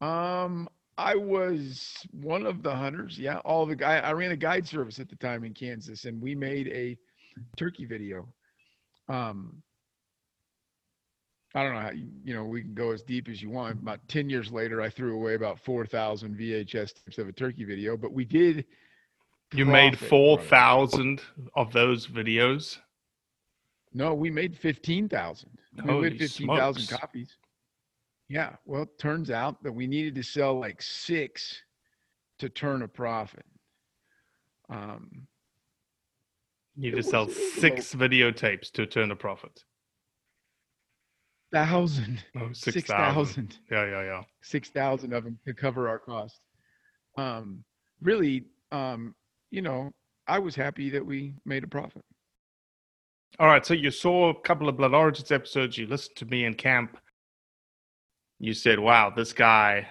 Um, 0.00 0.68
I 0.98 1.14
was 1.14 1.94
one 2.12 2.46
of 2.46 2.62
the 2.62 2.74
hunters. 2.74 3.18
Yeah, 3.18 3.38
all 3.38 3.66
the 3.66 3.76
guy. 3.76 3.98
I 3.98 4.12
ran 4.12 4.30
a 4.30 4.36
guide 4.36 4.66
service 4.66 4.98
at 4.98 5.08
the 5.08 5.16
time 5.16 5.44
in 5.44 5.52
Kansas, 5.52 6.04
and 6.04 6.20
we 6.20 6.34
made 6.34 6.68
a 6.68 6.96
turkey 7.56 7.84
video. 7.84 8.28
Um, 9.08 9.62
I 11.54 11.62
don't 11.62 11.74
know 11.74 11.80
how 11.80 11.90
you, 11.90 12.08
you 12.24 12.34
know 12.34 12.44
we 12.44 12.62
can 12.62 12.74
go 12.74 12.92
as 12.92 13.02
deep 13.02 13.28
as 13.28 13.42
you 13.42 13.50
want. 13.50 13.80
About 13.80 14.00
ten 14.08 14.30
years 14.30 14.50
later, 14.50 14.80
I 14.80 14.88
threw 14.88 15.14
away 15.14 15.34
about 15.34 15.58
four 15.60 15.86
thousand 15.86 16.36
VHS 16.36 16.94
tapes 16.94 17.18
of 17.18 17.28
a 17.28 17.32
turkey 17.32 17.64
video, 17.64 17.96
but 17.96 18.12
we 18.12 18.24
did. 18.24 18.64
You 19.54 19.64
made 19.64 19.98
four 19.98 20.38
from 20.38 21.18
of 21.54 21.72
those 21.72 22.06
videos. 22.06 22.78
No, 23.94 24.12
we 24.12 24.30
made 24.30 24.56
fifteen 24.56 25.08
thousand. 25.08 25.50
We 25.84 26.00
made 26.00 26.18
fifteen 26.18 26.48
thousand 26.48 26.98
copies. 26.98 27.36
Yeah. 28.28 28.56
Well, 28.64 28.82
it 28.82 28.98
turns 28.98 29.30
out 29.30 29.62
that 29.62 29.72
we 29.72 29.86
needed 29.86 30.14
to 30.16 30.22
sell 30.22 30.58
like 30.58 30.82
six 30.82 31.62
to 32.38 32.48
turn 32.48 32.82
a 32.82 32.88
profit. 32.88 33.44
Um, 34.68 35.26
You 36.74 36.90
need 36.90 36.96
to 36.96 37.02
sell 37.02 37.28
six 37.28 37.94
videotapes 37.94 38.70
to 38.72 38.86
turn 38.86 39.10
a 39.10 39.16
profit. 39.16 39.62
thousand, 41.52 42.22
Oh, 42.36 42.48
six 42.52 42.74
6,000. 42.74 43.14
thousand, 43.14 43.58
Yeah, 43.70 43.86
yeah, 43.86 44.02
yeah. 44.04 44.22
six 44.42 44.68
thousand 44.70 45.12
of 45.12 45.24
them 45.24 45.38
to 45.46 45.54
cover 45.54 45.88
our 45.88 45.98
cost. 46.00 46.40
Um, 47.16 47.64
really, 48.02 48.44
um, 48.72 49.14
you 49.50 49.62
know, 49.62 49.92
I 50.26 50.38
was 50.40 50.54
happy 50.56 50.90
that 50.90 51.06
we 51.06 51.34
made 51.44 51.62
a 51.64 51.68
profit. 51.68 52.04
All 53.38 53.46
right. 53.46 53.64
So 53.64 53.74
you 53.74 53.90
saw 53.90 54.30
a 54.30 54.40
couple 54.40 54.68
of 54.68 54.76
Blood 54.76 54.92
Origins 54.94 55.30
episodes. 55.30 55.78
You 55.78 55.86
listened 55.86 56.16
to 56.16 56.24
me 56.26 56.44
in 56.44 56.54
camp. 56.54 56.98
You 58.38 58.52
said, 58.54 58.78
"Wow, 58.78 59.10
this 59.10 59.32
guy." 59.32 59.88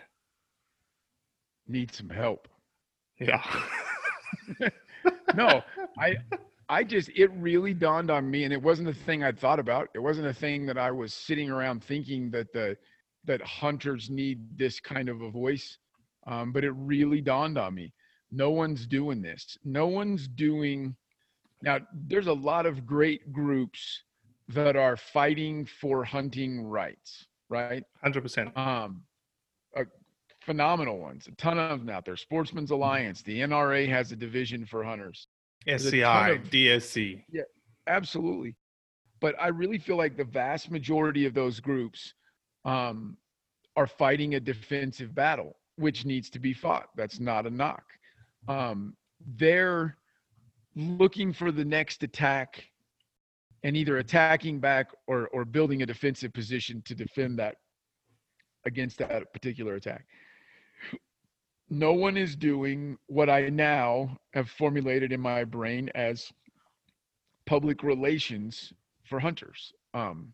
needs 1.67 1.97
some 1.97 2.09
help. 2.09 2.47
Yeah. 3.19 3.43
no, 5.35 5.63
I 5.97 6.17
I 6.69 6.83
just 6.83 7.09
it 7.15 7.31
really 7.35 7.73
dawned 7.73 8.11
on 8.11 8.29
me 8.29 8.43
and 8.43 8.53
it 8.53 8.61
wasn't 8.61 8.89
a 8.89 8.93
thing 8.93 9.23
I'd 9.23 9.39
thought 9.39 9.59
about. 9.59 9.89
It 9.95 9.99
wasn't 9.99 10.27
a 10.27 10.33
thing 10.33 10.65
that 10.65 10.77
I 10.77 10.91
was 10.91 11.13
sitting 11.13 11.49
around 11.49 11.83
thinking 11.83 12.29
that 12.31 12.51
the 12.53 12.77
that 13.25 13.41
hunters 13.41 14.09
need 14.09 14.57
this 14.57 14.79
kind 14.79 15.09
of 15.09 15.21
a 15.21 15.31
voice. 15.31 15.77
Um, 16.27 16.51
but 16.51 16.63
it 16.63 16.71
really 16.71 17.21
dawned 17.21 17.57
on 17.57 17.75
me. 17.75 17.93
No 18.31 18.49
one's 18.49 18.87
doing 18.87 19.21
this. 19.21 19.57
No 19.63 19.87
one's 19.87 20.27
doing 20.27 20.95
now 21.61 21.79
there's 21.93 22.27
a 22.27 22.33
lot 22.33 22.65
of 22.65 22.85
great 22.85 23.31
groups 23.31 24.03
that 24.49 24.75
are 24.75 24.97
fighting 24.97 25.65
for 25.65 26.03
hunting 26.03 26.61
rights, 26.61 27.25
right? 27.55 27.83
Hundred 28.03 28.21
percent. 28.21 28.55
um, 28.57 29.01
uh, 29.77 29.83
phenomenal 30.41 30.99
ones. 30.99 31.27
A 31.27 31.31
ton 31.35 31.57
of 31.57 31.79
them 31.79 31.89
out 31.89 32.05
there. 32.05 32.17
Sportsman's 32.17 32.71
Alliance, 32.71 33.21
the 33.21 33.39
NRA 33.39 33.87
has 33.87 34.11
a 34.11 34.15
division 34.15 34.65
for 34.65 34.83
hunters. 34.83 35.27
SCI, 35.67 36.29
of- 36.29 36.43
DSC. 36.49 37.23
Yeah, 37.31 37.41
absolutely. 37.87 38.55
But 39.21 39.35
I 39.41 39.47
really 39.47 39.77
feel 39.79 39.95
like 39.95 40.17
the 40.17 40.25
vast 40.25 40.69
majority 40.69 41.25
of 41.25 41.33
those 41.33 41.59
groups 41.59 42.13
um, 42.65 43.17
are 43.75 43.87
fighting 43.87 44.35
a 44.35 44.39
defensive 44.39 45.15
battle, 45.15 45.57
which 45.77 46.05
needs 46.05 46.29
to 46.31 46.39
be 46.39 46.53
fought. 46.53 46.89
That's 46.95 47.19
not 47.19 47.47
a 47.47 47.49
knock. 47.49 47.83
Um, 48.47 48.95
they're 49.37 49.97
looking 50.75 51.33
for 51.33 51.51
the 51.51 51.65
next 51.65 52.03
attack 52.03 52.65
and 53.65 53.75
either 53.75 53.97
attacking 53.97 54.59
back 54.59 54.91
or, 55.07 55.27
or 55.29 55.43
building 55.43 55.81
a 55.81 55.85
defensive 55.87 56.31
position 56.31 56.83
to 56.85 56.93
defend 56.93 57.39
that 57.39 57.55
against 58.67 58.99
that 58.99 59.33
particular 59.33 59.73
attack. 59.73 60.05
No 61.67 61.91
one 61.93 62.15
is 62.15 62.35
doing 62.35 62.95
what 63.07 63.27
I 63.27 63.49
now 63.49 64.19
have 64.33 64.51
formulated 64.51 65.11
in 65.11 65.19
my 65.19 65.43
brain 65.43 65.89
as 65.95 66.31
public 67.47 67.81
relations 67.81 68.71
for 69.03 69.19
hunters. 69.19 69.73
Um, 69.95 70.31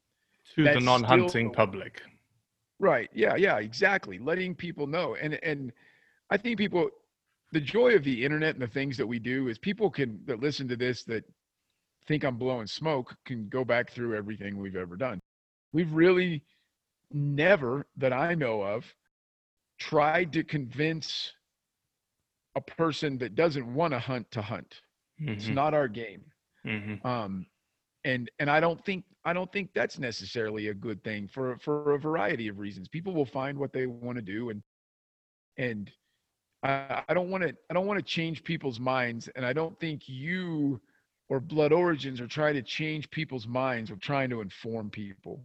To 0.56 0.66
the 0.66 0.82
non-hunting 0.82 1.30
still- 1.30 1.52
public. 1.52 2.02
Right. 2.80 3.10
Yeah. 3.14 3.36
Yeah. 3.38 3.60
Exactly. 3.60 4.20
Letting 4.20 4.56
people 4.56 4.88
know, 4.88 5.16
and 5.16 5.36
and 5.44 5.72
I 6.32 6.38
think 6.38 6.58
people, 6.58 6.90
the 7.54 7.62
joy 7.62 7.96
of 7.96 8.04
the 8.04 8.26
internet 8.26 8.56
and 8.56 8.62
the 8.62 8.68
things 8.68 8.98
that 8.98 9.08
we 9.08 9.20
do 9.20 9.48
is 9.48 9.58
people 9.58 9.90
can 9.90 10.20
that 10.26 10.40
listen 10.42 10.68
to 10.68 10.76
this 10.76 11.04
that 11.04 11.24
think 12.08 12.24
I'm 12.24 12.38
blowing 12.38 12.68
smoke 12.68 13.16
can 13.26 13.48
go 13.50 13.64
back 13.66 13.90
through 13.92 14.16
everything 14.16 14.58
we've 14.58 14.76
ever 14.76 14.96
done. 14.96 15.20
We've 15.74 15.92
really 15.94 16.44
never, 17.12 17.88
that 17.98 18.14
I 18.14 18.36
know 18.36 18.62
of, 18.62 18.96
tried 19.80 20.34
to 20.34 20.44
convince 20.44 21.34
a 22.56 22.62
person 22.62 23.18
that 23.20 23.36
doesn't 23.36 23.74
want 23.74 23.94
to 23.94 24.00
hunt 24.00 24.30
to 24.32 24.42
hunt. 24.42 24.82
It's 25.26 25.48
Mhm. 25.48 25.54
not 25.54 25.74
our 25.74 25.88
game. 25.88 26.32
Mhm. 26.66 27.04
Um, 27.06 27.48
and 28.04 28.30
and 28.40 28.50
I 28.50 28.60
don't 28.60 28.84
think 28.84 29.06
I 29.24 29.34
don't 29.34 29.52
think 29.52 29.74
that's 29.74 30.00
necessarily 30.00 30.70
a 30.70 30.74
good 30.74 31.04
thing 31.04 31.28
for 31.28 31.58
for 31.60 31.94
a 31.94 32.00
variety 32.00 32.48
of 32.48 32.60
reasons. 32.60 32.90
People 32.90 33.14
will 33.14 33.26
find 33.26 33.58
what 33.58 33.74
they 33.74 33.88
want 33.88 34.18
to 34.18 34.22
do, 34.24 34.50
and 34.50 34.64
and 35.58 35.92
I, 36.64 37.04
I 37.10 37.14
don't 37.14 37.30
want 37.30 37.44
to 37.44 37.56
I 37.70 37.74
don't 37.74 37.88
want 37.88 38.00
to 38.00 38.06
change 38.06 38.44
people's 38.44 38.80
minds, 38.80 39.28
and 39.30 39.46
I 39.46 39.54
don't 39.54 39.80
think 39.80 40.10
you 40.10 40.82
or 41.32 41.40
Blood 41.40 41.72
Origins 41.72 42.20
are 42.20 42.28
trying 42.28 42.56
to 42.56 42.62
change 42.62 43.10
people's 43.10 43.48
minds 43.48 43.90
or 43.90 43.96
trying 43.96 44.30
to 44.32 44.42
inform 44.42 44.90
people. 44.90 45.42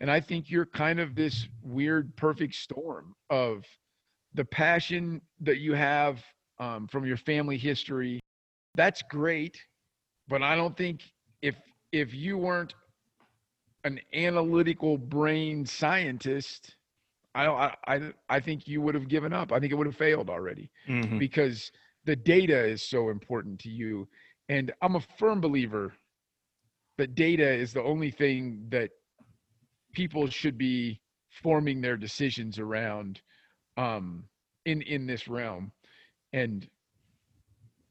And 0.00 0.10
I 0.10 0.18
think 0.18 0.50
you're 0.50 0.64
kind 0.64 0.98
of 0.98 1.14
this 1.14 1.46
weird 1.62 2.16
perfect 2.16 2.54
storm 2.54 3.14
of 3.28 3.66
the 4.32 4.46
passion 4.46 5.20
that 5.40 5.58
you 5.58 5.74
have 5.74 6.24
um, 6.58 6.88
from 6.88 7.04
your 7.04 7.18
family 7.18 7.58
history. 7.58 8.18
That's 8.76 9.02
great, 9.02 9.58
but 10.26 10.42
I 10.42 10.56
don't 10.56 10.74
think 10.74 11.02
if 11.42 11.54
if 11.92 12.14
you 12.14 12.38
weren't 12.38 12.72
an 13.84 14.00
analytical 14.14 14.96
brain 14.96 15.66
scientist, 15.66 16.76
I 17.34 17.44
don't 17.44 17.58
I 17.58 17.74
I, 17.86 18.12
I 18.30 18.40
think 18.40 18.66
you 18.66 18.80
would 18.80 18.94
have 18.94 19.08
given 19.08 19.34
up. 19.34 19.52
I 19.52 19.60
think 19.60 19.70
it 19.70 19.76
would 19.76 19.86
have 19.86 19.96
failed 19.96 20.30
already 20.30 20.70
Mhm. 20.88 21.18
because 21.18 21.70
the 22.06 22.16
data 22.16 22.58
is 22.58 22.82
so 22.82 23.10
important 23.10 23.60
to 23.60 23.68
you. 23.68 24.08
And 24.48 24.72
I'm 24.80 24.96
a 24.96 25.00
firm 25.18 25.40
believer 25.40 25.92
that 26.98 27.14
data 27.14 27.48
is 27.48 27.72
the 27.72 27.82
only 27.82 28.10
thing 28.10 28.66
that 28.70 28.90
people 29.92 30.28
should 30.28 30.56
be 30.56 31.00
forming 31.42 31.80
their 31.80 31.96
decisions 31.96 32.58
around 32.58 33.20
um, 33.76 34.24
in 34.64 34.82
in 34.82 35.06
this 35.06 35.28
realm. 35.28 35.72
And 36.32 36.68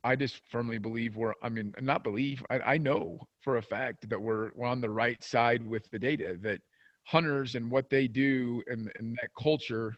I 0.04 0.16
just 0.16 0.40
firmly 0.52 0.78
believe 0.78 1.16
we're 1.16 1.34
I 1.42 1.50
mean 1.50 1.74
not 1.82 2.04
believe 2.04 2.44
I, 2.50 2.60
I 2.60 2.78
know 2.78 3.20
for 3.42 3.58
a 3.58 3.62
fact 3.62 4.10
that 4.10 4.22
we're, 4.22 4.52
we're 4.56 4.68
on 4.68 4.82
the 4.82 4.90
right 4.90 5.22
side 5.24 5.66
with 5.66 5.90
the 5.92 6.00
data 6.00 6.38
that 6.42 6.62
hunters 7.06 7.56
and 7.56 7.70
what 7.70 7.90
they 7.90 8.08
do 8.08 8.64
and, 8.68 8.92
and 9.00 9.16
that 9.22 9.30
culture 9.42 9.96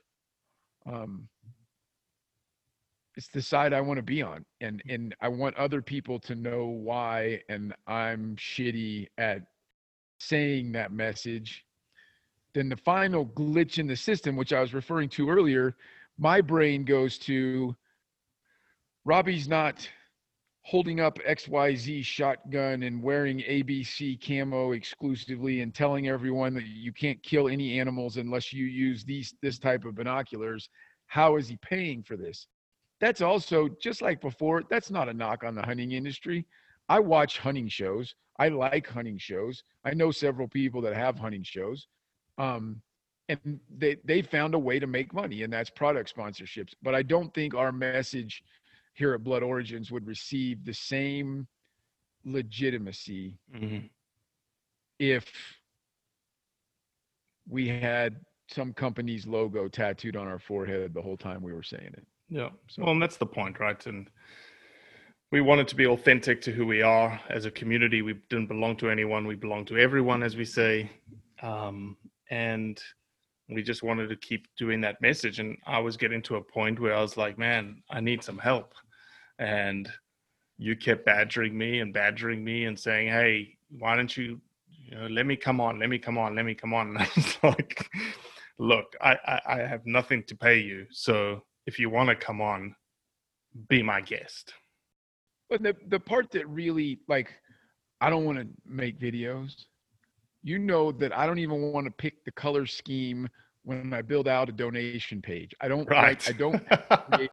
um, 0.86 1.28
it's 3.18 3.28
the 3.30 3.42
side 3.42 3.74
I 3.74 3.82
want 3.82 3.98
to 3.98 4.04
be 4.04 4.22
on 4.22 4.46
and 4.62 4.82
mm. 4.88 4.94
and 4.94 5.16
I 5.20 5.28
want 5.28 5.58
other 5.58 5.82
people 5.82 6.20
to 6.20 6.36
know 6.36 6.68
why 6.68 7.42
and 7.50 7.74
I'm 7.88 8.36
shitty 8.38 9.08
at 9.18 9.42
saying 10.20 10.72
that 10.74 10.92
message. 10.92 11.66
Then 12.54 12.70
the 12.70 12.78
final 12.78 13.26
glitch 13.26 13.80
in 13.80 13.88
the 13.88 13.96
system 13.96 14.36
which 14.36 14.54
I 14.54 14.62
was 14.62 14.74
referring 14.74 15.10
to 15.10 15.30
earlier 15.30 15.76
my 16.20 16.42
brain 16.42 16.86
goes 16.86 17.18
to 17.20 17.76
Robbie's 19.06 19.48
not 19.48 19.88
holding 20.62 21.00
up 21.00 21.18
XYZ 21.20 22.04
shotgun 22.04 22.84
and 22.84 23.02
wearing 23.02 23.40
ABC 23.40 24.20
camo 24.22 24.74
exclusively 24.74 25.62
and 25.62 25.74
telling 25.74 26.08
everyone 26.08 26.54
that 26.54 26.66
you 26.66 26.92
can't 26.92 27.22
kill 27.24 27.48
any 27.48 27.80
animals 27.80 28.18
unless 28.18 28.52
you 28.52 28.66
use 28.66 29.04
these 29.04 29.34
this 29.42 29.58
type 29.58 29.86
of 29.86 29.96
binoculars. 29.96 30.70
How 31.08 31.38
is 31.38 31.48
he 31.48 31.58
paying 31.62 32.04
for 32.04 32.18
this 32.18 32.48
that's 33.00 33.22
also 33.22 33.68
just 33.82 34.02
like 34.02 34.22
before 34.22 34.64
that's 34.70 34.90
not 34.92 35.10
a 35.10 35.14
knock 35.14 35.44
on 35.44 35.56
the 35.56 35.62
hunting 35.62 35.92
industry. 35.92 36.46
I 36.90 37.00
watch 37.00 37.38
hunting 37.40 37.68
shows. 37.68 38.16
I 38.40 38.48
like 38.50 38.88
hunting 38.88 39.18
shows. 39.18 39.64
I 39.84 39.94
know 39.94 40.12
several 40.12 40.48
people 40.48 40.82
that 40.82 40.96
have 40.96 41.18
hunting 41.20 41.44
shows 41.44 41.88
um, 42.38 42.82
and 43.30 43.60
they 43.78 43.98
they 44.06 44.22
found 44.22 44.54
a 44.56 44.60
way 44.60 44.80
to 44.80 44.88
make 44.88 45.14
money 45.14 45.44
and 45.44 45.52
that's 45.52 45.70
product 45.70 46.14
sponsorships. 46.16 46.74
But 46.82 46.96
i 46.96 47.04
don't 47.04 47.34
think 47.34 47.54
our 47.54 47.72
message 47.72 48.44
here 48.94 49.14
at 49.14 49.24
blood 49.24 49.44
origins 49.44 49.92
would 49.92 50.08
receive 50.08 50.64
the 50.66 50.74
same 50.74 51.48
legitimacy 52.26 53.34
Mhm. 53.54 53.90
if 55.00 55.26
we 57.48 57.68
had 57.68 58.20
some 58.50 58.74
company's 58.74 59.26
logo 59.28 59.68
tattooed 59.68 60.16
on 60.16 60.28
our 60.28 60.40
forehead 60.40 60.94
the 60.94 61.02
whole 61.02 61.18
time 61.18 61.42
we 61.42 61.54
were 61.54 61.64
saying 61.64 61.92
it 61.94 62.06
Yeah. 62.30 62.50
So- 62.68 62.84
Well, 62.84 62.92
and 62.92 63.02
that's 63.02 63.18
the 63.18 63.26
point, 63.26 63.60
right? 63.60 63.84
And 63.86 64.10
we 65.32 65.42
wanted 65.42 65.68
to 65.70 65.76
be 65.76 65.86
authentic 65.88 66.42
to 66.42 66.52
who 66.52 66.66
we 66.66 66.82
are 66.82 67.20
as 67.30 67.46
a 67.46 67.52
community. 67.52 68.02
We 68.02 68.14
didn't 68.30 68.48
belong 68.48 68.78
to 68.78 68.90
anyone. 68.90 69.28
We 69.28 69.36
belong 69.36 69.66
to 69.66 69.78
everyone, 69.78 70.24
as 70.24 70.36
we 70.38 70.46
say. 70.46 70.90
Um, 71.42 71.98
and 72.30 72.82
we 73.50 73.62
just 73.64 73.84
wanted 73.84 74.10
to 74.10 74.16
keep 74.16 74.48
doing 74.58 74.82
that 74.82 75.02
message. 75.02 75.40
And 75.40 75.58
I 75.66 75.80
was 75.80 75.98
getting 75.98 76.22
to 76.24 76.36
a 76.36 76.42
point 76.42 76.80
where 76.80 76.96
I 76.96 77.02
was 77.02 77.18
like, 77.18 77.38
man, 77.38 77.82
I 77.90 78.00
need 78.02 78.24
some 78.24 78.38
help. 78.38 78.74
And 79.40 79.90
you 80.58 80.76
kept 80.76 81.06
badgering 81.06 81.58
me 81.58 81.80
and 81.80 81.94
badgering 81.94 82.44
me 82.44 82.66
and 82.66 82.78
saying, 82.80 83.10
hey, 83.10 83.58
why 83.70 83.96
don't 83.96 84.16
you, 84.16 84.42
you 84.70 84.98
know, 84.98 85.08
let 85.08 85.26
me 85.26 85.36
come 85.36 85.62
on, 85.62 85.80
let 85.80 85.90
me 85.90 86.00
come 86.00 86.18
on, 86.18 86.36
let 86.36 86.46
me 86.46 86.56
come 86.56 86.74
on. 86.74 86.88
And 86.96 87.00
I 87.00 87.10
was 87.16 87.38
like, 87.44 87.90
look, 88.58 88.96
I, 89.02 89.18
I, 89.26 89.42
I 89.46 89.58
have 89.60 89.86
nothing 89.86 90.24
to 90.24 90.36
pay 90.36 90.60
you. 90.60 90.86
So 90.92 91.44
if 91.68 91.80
you 91.80 91.90
want 91.92 92.10
to 92.10 92.16
come 92.16 92.42
on, 92.42 92.76
be 93.70 93.84
my 93.84 94.02
guest. 94.02 94.54
But 95.50 95.64
the 95.64 95.76
the 95.90 96.00
part 96.00 96.32
that 96.32 96.48
really 96.50 97.00
like 97.08 97.34
I 98.02 98.10
don't 98.10 98.26
want 98.26 98.40
to 98.40 98.48
make 98.66 99.00
videos. 99.00 99.66
You 100.44 100.60
know 100.60 100.92
that 100.94 101.16
I 101.18 101.28
don't 101.28 101.40
even 101.40 101.62
want 101.74 101.86
to 101.86 101.92
pick 101.92 102.24
the 102.26 102.32
color 102.32 102.66
scheme 102.66 103.30
when 103.64 103.94
I 103.94 104.02
build 104.02 104.28
out 104.28 104.50
a 104.50 104.54
donation 104.54 105.22
page. 105.22 105.54
I 105.62 105.68
don't 105.68 105.90
Right. 105.90 106.02
like 106.02 106.22
I 106.28 106.32
don't 106.34 106.62
create- 107.10 107.32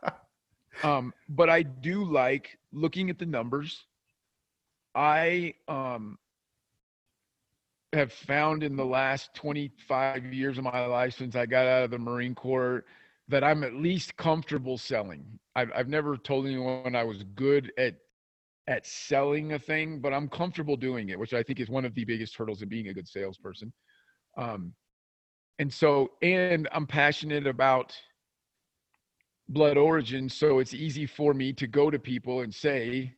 um 0.82 1.12
but 1.28 1.48
I 1.50 1.62
do 1.62 2.04
like 2.04 2.58
looking 2.72 3.10
at 3.10 3.18
the 3.18 3.26
numbers. 3.26 3.86
I 4.94 5.54
um 5.68 6.18
have 7.92 8.12
found 8.12 8.62
in 8.62 8.76
the 8.76 8.84
last 8.84 9.34
25 9.34 10.32
years 10.32 10.58
of 10.58 10.64
my 10.64 10.86
life 10.86 11.14
since 11.14 11.36
I 11.36 11.46
got 11.46 11.66
out 11.66 11.84
of 11.84 11.90
the 11.90 11.98
Marine 11.98 12.34
Corps 12.34 12.84
that 13.28 13.44
I'm 13.44 13.64
at 13.64 13.74
least 13.74 14.16
comfortable 14.16 14.78
selling. 14.78 15.38
I've, 15.54 15.70
I've 15.74 15.88
never 15.88 16.16
told 16.16 16.46
anyone 16.46 16.96
I 16.96 17.04
was 17.04 17.22
good 17.34 17.72
at 17.78 17.94
at 18.68 18.86
selling 18.86 19.54
a 19.54 19.58
thing, 19.58 19.98
but 20.00 20.12
I'm 20.12 20.28
comfortable 20.28 20.76
doing 20.76 21.08
it, 21.08 21.18
which 21.18 21.34
I 21.34 21.42
think 21.42 21.58
is 21.58 21.68
one 21.68 21.84
of 21.84 21.94
the 21.94 22.04
biggest 22.04 22.36
hurdles 22.36 22.62
in 22.62 22.68
being 22.68 22.88
a 22.88 22.94
good 22.94 23.08
salesperson. 23.08 23.72
Um, 24.36 24.72
and 25.58 25.72
so, 25.72 26.12
and 26.22 26.68
I'm 26.70 26.86
passionate 26.86 27.46
about 27.46 27.92
blood 29.48 29.76
origin, 29.76 30.28
so 30.28 30.60
it's 30.60 30.74
easy 30.74 31.06
for 31.06 31.34
me 31.34 31.52
to 31.54 31.66
go 31.66 31.90
to 31.90 31.98
people 31.98 32.40
and 32.40 32.54
say, 32.54 33.14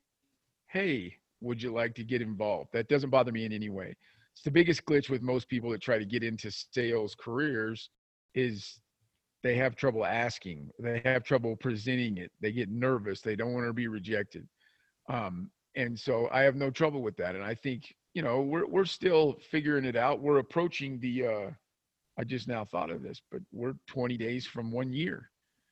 "Hey, 0.68 1.18
would 1.40 1.62
you 1.62 1.72
like 1.72 1.94
to 1.96 2.04
get 2.04 2.22
involved?" 2.22 2.70
That 2.72 2.88
doesn't 2.88 3.10
bother 3.10 3.32
me 3.32 3.44
in 3.44 3.52
any 3.52 3.68
way. 3.68 3.94
It's 4.32 4.42
the 4.42 4.50
biggest 4.50 4.84
glitch 4.84 5.10
with 5.10 5.22
most 5.22 5.48
people 5.48 5.70
that 5.70 5.80
try 5.80 5.98
to 5.98 6.04
get 6.04 6.24
into 6.24 6.50
sales 6.50 7.14
careers 7.14 7.90
is 8.34 8.80
they 9.44 9.54
have 9.54 9.76
trouble 9.76 10.04
asking 10.04 10.68
they 10.80 11.00
have 11.04 11.22
trouble 11.22 11.54
presenting 11.54 12.16
it 12.18 12.32
they 12.40 12.50
get 12.50 12.68
nervous 12.70 13.20
they 13.20 13.36
don't 13.36 13.52
want 13.52 13.66
to 13.66 13.72
be 13.72 13.86
rejected 13.86 14.48
um, 15.08 15.50
and 15.76 15.96
so 15.98 16.28
i 16.32 16.40
have 16.42 16.56
no 16.56 16.70
trouble 16.70 17.02
with 17.02 17.16
that 17.16 17.36
and 17.36 17.44
i 17.44 17.54
think 17.54 17.94
you 18.14 18.22
know 18.22 18.40
we're, 18.40 18.66
we're 18.66 18.84
still 18.84 19.38
figuring 19.50 19.84
it 19.84 19.96
out 19.96 20.20
we're 20.20 20.38
approaching 20.38 20.98
the 21.00 21.26
uh, 21.26 21.50
i 22.18 22.24
just 22.24 22.48
now 22.48 22.64
thought 22.64 22.90
of 22.90 23.02
this 23.02 23.20
but 23.30 23.40
we're 23.52 23.74
20 23.86 24.16
days 24.16 24.46
from 24.46 24.72
one 24.72 24.92
year 24.92 25.30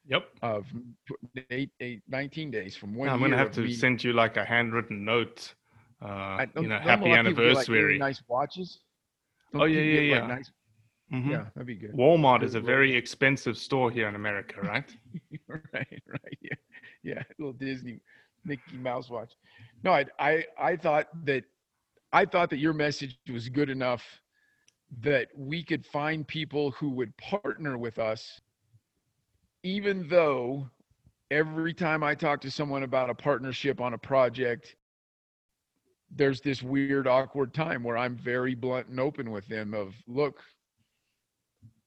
Yep. 0.08 0.24
of 0.42 0.66
eight, 1.50 1.70
eight, 1.78 2.02
19 2.08 2.50
days 2.50 2.76
from 2.76 2.92
one 2.92 3.08
I'm 3.08 3.20
gonna 3.20 3.36
have 3.36 3.52
to 3.52 3.60
me- 3.60 3.72
send 3.72 4.02
you 4.02 4.12
like 4.12 4.36
a 4.36 4.44
handwritten 4.44 5.04
note. 5.04 5.54
Uh, 6.04 6.08
I 6.42 6.48
you 6.56 6.66
know, 6.66 6.78
happy 6.78 7.04
a 7.04 7.08
lot 7.10 7.20
of 7.20 7.26
people 7.26 7.44
get, 7.44 7.54
like, 7.54 7.68
really 7.68 7.84
anniversary. 7.84 7.98
nice 7.98 8.20
watches 8.26 8.80
Oh, 9.54 9.58
Don't 9.60 9.70
yeah, 9.70 9.80
people 9.80 10.00
yeah, 10.08 10.14
like, 10.16 10.28
yeah. 10.28 10.34
nice, 10.34 10.50
Mhm. 11.12 11.30
yeah 11.30 11.44
that'd 11.54 11.66
be 11.66 11.74
good 11.74 11.92
Walmart 11.92 12.42
is 12.42 12.54
a 12.54 12.60
Good 12.60 12.66
very 12.66 12.96
expensive 12.96 13.58
store 13.58 13.90
here 13.90 14.08
in 14.08 14.14
America, 14.14 14.60
right? 14.62 14.96
right, 15.48 16.02
right. 16.06 16.38
Yeah, 16.40 16.54
yeah. 17.02 17.22
Little 17.38 17.52
Disney 17.52 18.00
Mickey 18.44 18.76
Mouse 18.76 19.10
watch. 19.10 19.32
No, 19.84 19.92
I, 19.92 20.06
I, 20.18 20.44
I 20.58 20.76
thought 20.76 21.08
that, 21.24 21.44
I 22.12 22.24
thought 22.24 22.50
that 22.50 22.58
your 22.58 22.72
message 22.72 23.18
was 23.30 23.48
good 23.48 23.70
enough 23.70 24.02
that 25.00 25.28
we 25.36 25.62
could 25.64 25.86
find 25.86 26.26
people 26.26 26.70
who 26.72 26.90
would 26.90 27.16
partner 27.16 27.78
with 27.78 27.98
us, 27.98 28.40
even 29.62 30.06
though 30.08 30.68
every 31.30 31.72
time 31.72 32.02
I 32.02 32.14
talk 32.14 32.40
to 32.42 32.50
someone 32.50 32.82
about 32.82 33.08
a 33.10 33.14
partnership 33.14 33.80
on 33.80 33.94
a 33.94 33.98
project, 33.98 34.76
there's 36.14 36.42
this 36.42 36.62
weird, 36.62 37.06
awkward 37.06 37.54
time 37.54 37.82
where 37.82 37.96
I'm 37.96 38.16
very 38.16 38.54
blunt 38.54 38.88
and 38.88 39.00
open 39.00 39.30
with 39.30 39.46
them. 39.48 39.72
Of 39.72 39.94
look, 40.06 40.42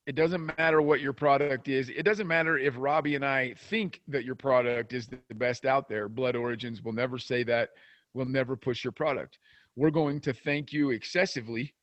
it 0.07 0.15
doesn't 0.15 0.45
matter 0.57 0.81
what 0.81 1.01
your 1.01 1.13
product 1.13 1.67
is. 1.67 1.89
It 1.89 2.03
doesn't 2.03 2.27
matter 2.27 2.57
if 2.57 2.75
Robbie 2.77 3.15
and 3.15 3.25
I 3.25 3.55
think 3.69 4.01
that 4.07 4.23
your 4.23 4.35
product 4.35 4.93
is 4.93 5.07
the 5.07 5.35
best 5.35 5.65
out 5.65 5.89
there. 5.89 6.07
Blood 6.07 6.35
Origins 6.35 6.83
will 6.83 6.93
never 6.93 7.17
say 7.17 7.43
that. 7.43 7.69
we'll 8.13 8.25
never 8.25 8.55
push 8.55 8.83
your 8.83 8.93
product. 8.93 9.37
We're 9.75 9.91
going 9.91 10.21
to 10.21 10.33
thank 10.33 10.71
you 10.71 10.91
excessively 10.91 11.73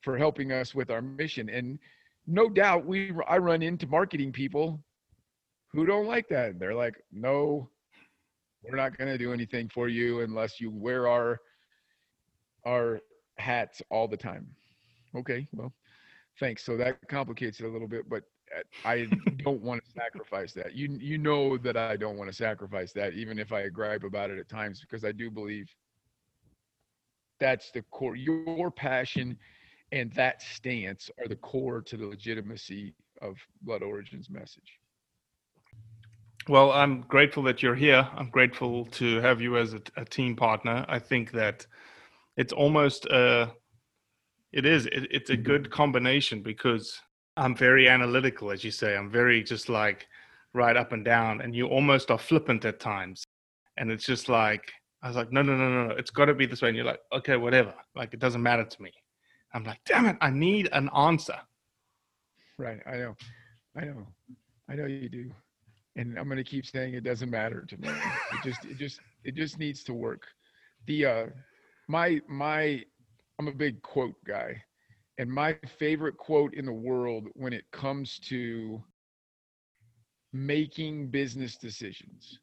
for 0.00 0.16
helping 0.16 0.52
us 0.52 0.74
with 0.74 0.90
our 0.90 1.02
mission. 1.02 1.48
And 1.50 1.78
no 2.26 2.48
doubt 2.48 2.86
we 2.86 3.12
I 3.28 3.38
run 3.38 3.62
into 3.62 3.86
marketing 3.86 4.32
people 4.32 4.82
who 5.72 5.84
don't 5.84 6.06
like 6.06 6.28
that. 6.28 6.58
They're 6.58 6.74
like, 6.74 7.02
no, 7.10 7.68
we're 8.62 8.76
not 8.76 8.96
going 8.96 9.10
to 9.10 9.18
do 9.18 9.32
anything 9.32 9.68
for 9.68 9.88
you 9.88 10.20
unless 10.20 10.60
you 10.60 10.70
wear 10.70 11.08
our 11.08 11.40
our 12.64 13.00
hats 13.38 13.82
all 13.90 14.06
the 14.06 14.16
time. 14.16 14.46
Okay, 15.16 15.48
well, 15.52 15.72
thanks. 16.38 16.64
So 16.64 16.76
that 16.76 16.98
complicates 17.08 17.60
it 17.60 17.64
a 17.66 17.68
little 17.68 17.88
bit, 17.88 18.08
but 18.08 18.24
uh, 18.56 18.62
I 18.84 19.06
don't 19.44 19.62
want 19.62 19.82
to 19.84 19.90
sacrifice 19.92 20.52
that. 20.54 20.74
You 20.74 20.96
you 21.00 21.18
know 21.18 21.56
that 21.58 21.76
I 21.76 21.96
don't 21.96 22.16
want 22.16 22.30
to 22.30 22.36
sacrifice 22.36 22.92
that, 22.92 23.14
even 23.14 23.38
if 23.38 23.52
I 23.52 23.68
gripe 23.68 24.04
about 24.04 24.30
it 24.30 24.38
at 24.38 24.48
times, 24.48 24.80
because 24.80 25.04
I 25.04 25.12
do 25.12 25.30
believe 25.30 25.68
that's 27.40 27.70
the 27.72 27.82
core. 27.90 28.16
Your 28.16 28.70
passion 28.70 29.36
and 29.90 30.12
that 30.12 30.40
stance 30.42 31.10
are 31.18 31.28
the 31.28 31.36
core 31.36 31.82
to 31.82 31.96
the 31.96 32.06
legitimacy 32.06 32.94
of 33.20 33.36
Blood 33.62 33.82
Origins 33.82 34.30
message. 34.30 34.78
Well, 36.48 36.72
I'm 36.72 37.02
grateful 37.02 37.42
that 37.44 37.62
you're 37.62 37.74
here. 37.74 38.08
I'm 38.16 38.30
grateful 38.30 38.86
to 38.86 39.20
have 39.20 39.40
you 39.40 39.56
as 39.58 39.74
a, 39.74 39.82
a 39.96 40.04
team 40.04 40.34
partner. 40.34 40.84
I 40.88 40.98
think 40.98 41.30
that 41.32 41.66
it's 42.36 42.52
almost 42.52 43.06
a, 43.06 43.52
it 44.52 44.66
is, 44.66 44.86
it, 44.86 45.08
it's 45.10 45.30
a 45.30 45.36
good 45.36 45.70
combination 45.70 46.42
because 46.42 47.00
I'm 47.36 47.56
very 47.56 47.88
analytical, 47.88 48.50
as 48.50 48.64
you 48.64 48.70
say. 48.70 48.96
I'm 48.96 49.10
very 49.10 49.42
just 49.42 49.68
like 49.68 50.06
right 50.54 50.76
up 50.76 50.92
and 50.92 51.04
down, 51.04 51.40
and 51.40 51.54
you 51.54 51.66
almost 51.66 52.10
are 52.10 52.18
flippant 52.18 52.64
at 52.64 52.80
times. 52.80 53.24
And 53.78 53.90
it's 53.90 54.04
just 54.04 54.28
like, 54.28 54.70
I 55.02 55.08
was 55.08 55.16
like, 55.16 55.32
no, 55.32 55.42
no, 55.42 55.56
no, 55.56 55.68
no, 55.68 55.88
no. 55.88 55.94
It's 55.94 56.10
got 56.10 56.26
to 56.26 56.34
be 56.34 56.46
this 56.46 56.62
way. 56.62 56.68
And 56.68 56.76
you're 56.76 56.86
like, 56.86 57.00
okay, 57.12 57.36
whatever. 57.36 57.74
Like, 57.96 58.12
it 58.12 58.20
doesn't 58.20 58.42
matter 58.42 58.64
to 58.64 58.82
me. 58.82 58.92
I'm 59.54 59.64
like, 59.64 59.80
damn 59.86 60.06
it, 60.06 60.16
I 60.20 60.30
need 60.30 60.68
an 60.72 60.90
answer. 60.94 61.38
Right. 62.58 62.80
I 62.86 62.96
know. 62.98 63.16
I 63.76 63.84
know. 63.86 64.06
I 64.68 64.74
know 64.74 64.86
you 64.86 65.08
do 65.08 65.30
and 65.96 66.18
I'm 66.18 66.28
gonna 66.28 66.44
keep 66.44 66.66
saying 66.66 66.94
it 66.94 67.04
doesn't 67.04 67.30
matter 67.30 67.64
to 67.68 67.76
me. 67.76 67.88
It 67.88 68.42
just 68.42 68.64
it 68.64 68.78
just 68.78 69.00
it 69.24 69.34
just 69.34 69.58
needs 69.58 69.82
to 69.84 69.94
work. 69.94 70.26
The 70.86 71.06
uh 71.06 71.26
my 71.88 72.20
my 72.28 72.82
I'm 73.42 73.48
a 73.48 73.52
big 73.52 73.82
quote 73.82 74.14
guy. 74.24 74.62
And 75.18 75.28
my 75.28 75.58
favorite 75.66 76.16
quote 76.16 76.54
in 76.54 76.64
the 76.64 76.72
world 76.72 77.26
when 77.34 77.52
it 77.52 77.64
comes 77.72 78.20
to 78.28 78.80
making 80.32 81.08
business 81.08 81.56
decisions, 81.56 82.38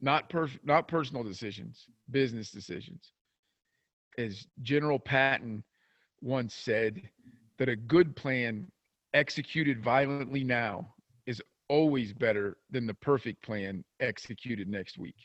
not 0.00 0.28
per 0.28 0.48
not 0.64 0.88
personal 0.88 1.22
decisions, 1.22 1.86
business 2.10 2.50
decisions, 2.50 3.12
is 4.18 4.48
General 4.62 4.98
Patton 4.98 5.62
once 6.22 6.56
said 6.56 7.00
that 7.58 7.68
a 7.68 7.76
good 7.76 8.16
plan 8.16 8.66
executed 9.14 9.80
violently 9.80 10.42
now 10.42 10.92
is 11.26 11.40
always 11.68 12.12
better 12.12 12.56
than 12.68 12.88
the 12.88 12.94
perfect 12.94 13.44
plan 13.44 13.84
executed 14.00 14.66
next 14.66 14.98
week. 14.98 15.20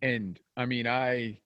And 0.00 0.40
I 0.56 0.64
mean, 0.64 0.86
I 0.86 1.41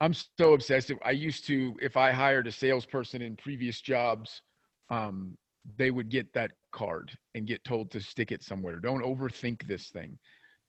I'm 0.00 0.14
so 0.14 0.54
obsessive. 0.54 0.98
I 1.04 1.12
used 1.12 1.46
to, 1.46 1.76
if 1.80 1.96
I 1.96 2.12
hired 2.12 2.46
a 2.46 2.52
salesperson 2.52 3.22
in 3.22 3.36
previous 3.36 3.80
jobs, 3.80 4.42
um, 4.90 5.36
they 5.78 5.90
would 5.90 6.10
get 6.10 6.32
that 6.34 6.52
card 6.72 7.16
and 7.34 7.46
get 7.46 7.64
told 7.64 7.90
to 7.92 8.00
stick 8.00 8.32
it 8.32 8.42
somewhere. 8.42 8.76
Don't 8.76 9.04
overthink 9.04 9.66
this 9.66 9.88
thing. 9.88 10.18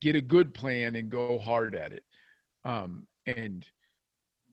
Get 0.02 0.16
a 0.16 0.22
good 0.22 0.54
plan 0.54 0.96
and 0.96 1.10
go 1.10 1.40
hard 1.40 1.76
at 1.76 1.92
it. 1.92 2.04
Um, 2.64 3.08
and 3.26 3.66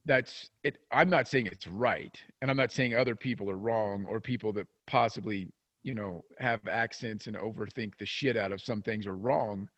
that's 0.05 0.51
it. 0.65 0.79
I'm 0.91 1.11
not 1.11 1.29
saying 1.29 1.47
it's 1.47 1.69
right, 1.69 2.19
and 2.41 2.51
I'm 2.51 2.57
not 2.57 2.73
saying 2.73 2.95
other 2.95 3.15
people 3.15 3.49
are 3.51 3.57
wrong 3.57 4.05
or 4.09 4.21
people 4.21 4.53
that 4.55 4.67
possibly 4.87 5.49
you 5.83 5.95
know, 5.95 6.25
have 6.39 6.61
accents 6.69 7.27
and 7.27 7.37
overthink 7.37 7.93
the 7.99 8.07
shit 8.07 8.37
out 8.37 8.53
of 8.53 8.61
some 8.61 8.83
things 8.83 9.07
are 9.07 9.17
wrong. 9.17 9.69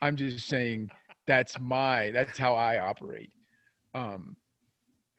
I'm 0.00 0.16
just 0.16 0.48
saying 0.48 0.90
that's 1.26 1.58
my 1.60 2.10
that's 2.10 2.38
how 2.38 2.54
I 2.54 2.78
operate. 2.78 3.30
Um 3.94 4.36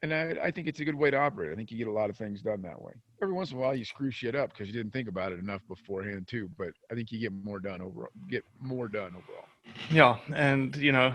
and 0.02 0.12
I, 0.12 0.36
I 0.44 0.50
think 0.50 0.68
it's 0.68 0.80
a 0.80 0.84
good 0.84 0.94
way 0.94 1.10
to 1.10 1.16
operate. 1.16 1.50
I 1.50 1.54
think 1.54 1.70
you 1.70 1.78
get 1.78 1.86
a 1.86 1.92
lot 1.92 2.10
of 2.10 2.16
things 2.18 2.42
done 2.42 2.60
that 2.62 2.80
way. 2.80 2.92
Every 3.22 3.34
once 3.34 3.52
in 3.52 3.56
a 3.56 3.60
while 3.60 3.74
you 3.74 3.86
screw 3.86 4.10
shit 4.10 4.34
up 4.34 4.50
because 4.50 4.66
you 4.66 4.74
didn't 4.74 4.92
think 4.92 5.08
about 5.08 5.32
it 5.32 5.38
enough 5.38 5.62
beforehand 5.66 6.28
too. 6.28 6.50
But 6.58 6.70
I 6.90 6.94
think 6.94 7.10
you 7.10 7.18
get 7.18 7.32
more 7.32 7.58
done 7.58 7.80
overall 7.80 8.10
get 8.28 8.44
more 8.60 8.88
done 8.88 9.14
overall. 9.16 9.46
Yeah. 9.90 10.18
And 10.34 10.76
you 10.76 10.92
know, 10.92 11.14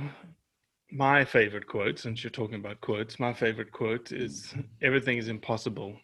my 0.92 1.24
favorite 1.24 1.68
quote, 1.68 2.00
since 2.00 2.24
you're 2.24 2.32
talking 2.32 2.56
about 2.56 2.82
quotes, 2.82 3.20
my 3.20 3.34
favorite 3.34 3.72
quote 3.72 4.12
is 4.12 4.54
everything 4.82 5.18
is 5.18 5.28
impossible 5.28 5.96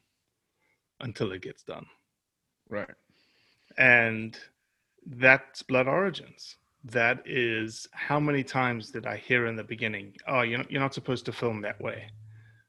until 1.00 1.32
it 1.32 1.42
gets 1.42 1.64
done. 1.64 1.86
Right 2.70 2.90
and 3.78 4.38
that's 5.06 5.62
blood 5.64 5.88
origins 5.88 6.56
that 6.86 7.22
is 7.26 7.88
how 7.92 8.20
many 8.20 8.44
times 8.44 8.92
did 8.92 9.06
i 9.06 9.18
hear 9.18 9.48
in 9.48 9.56
the 9.56 9.64
beginning 9.64 10.14
oh 10.28 10.42
you're 10.42 10.60
not, 10.60 10.72
you're 10.72 10.82
not 10.82 10.94
supposed 10.94 11.26
to 11.26 11.32
film 11.32 11.62
that 11.62 11.80
way 11.82 12.06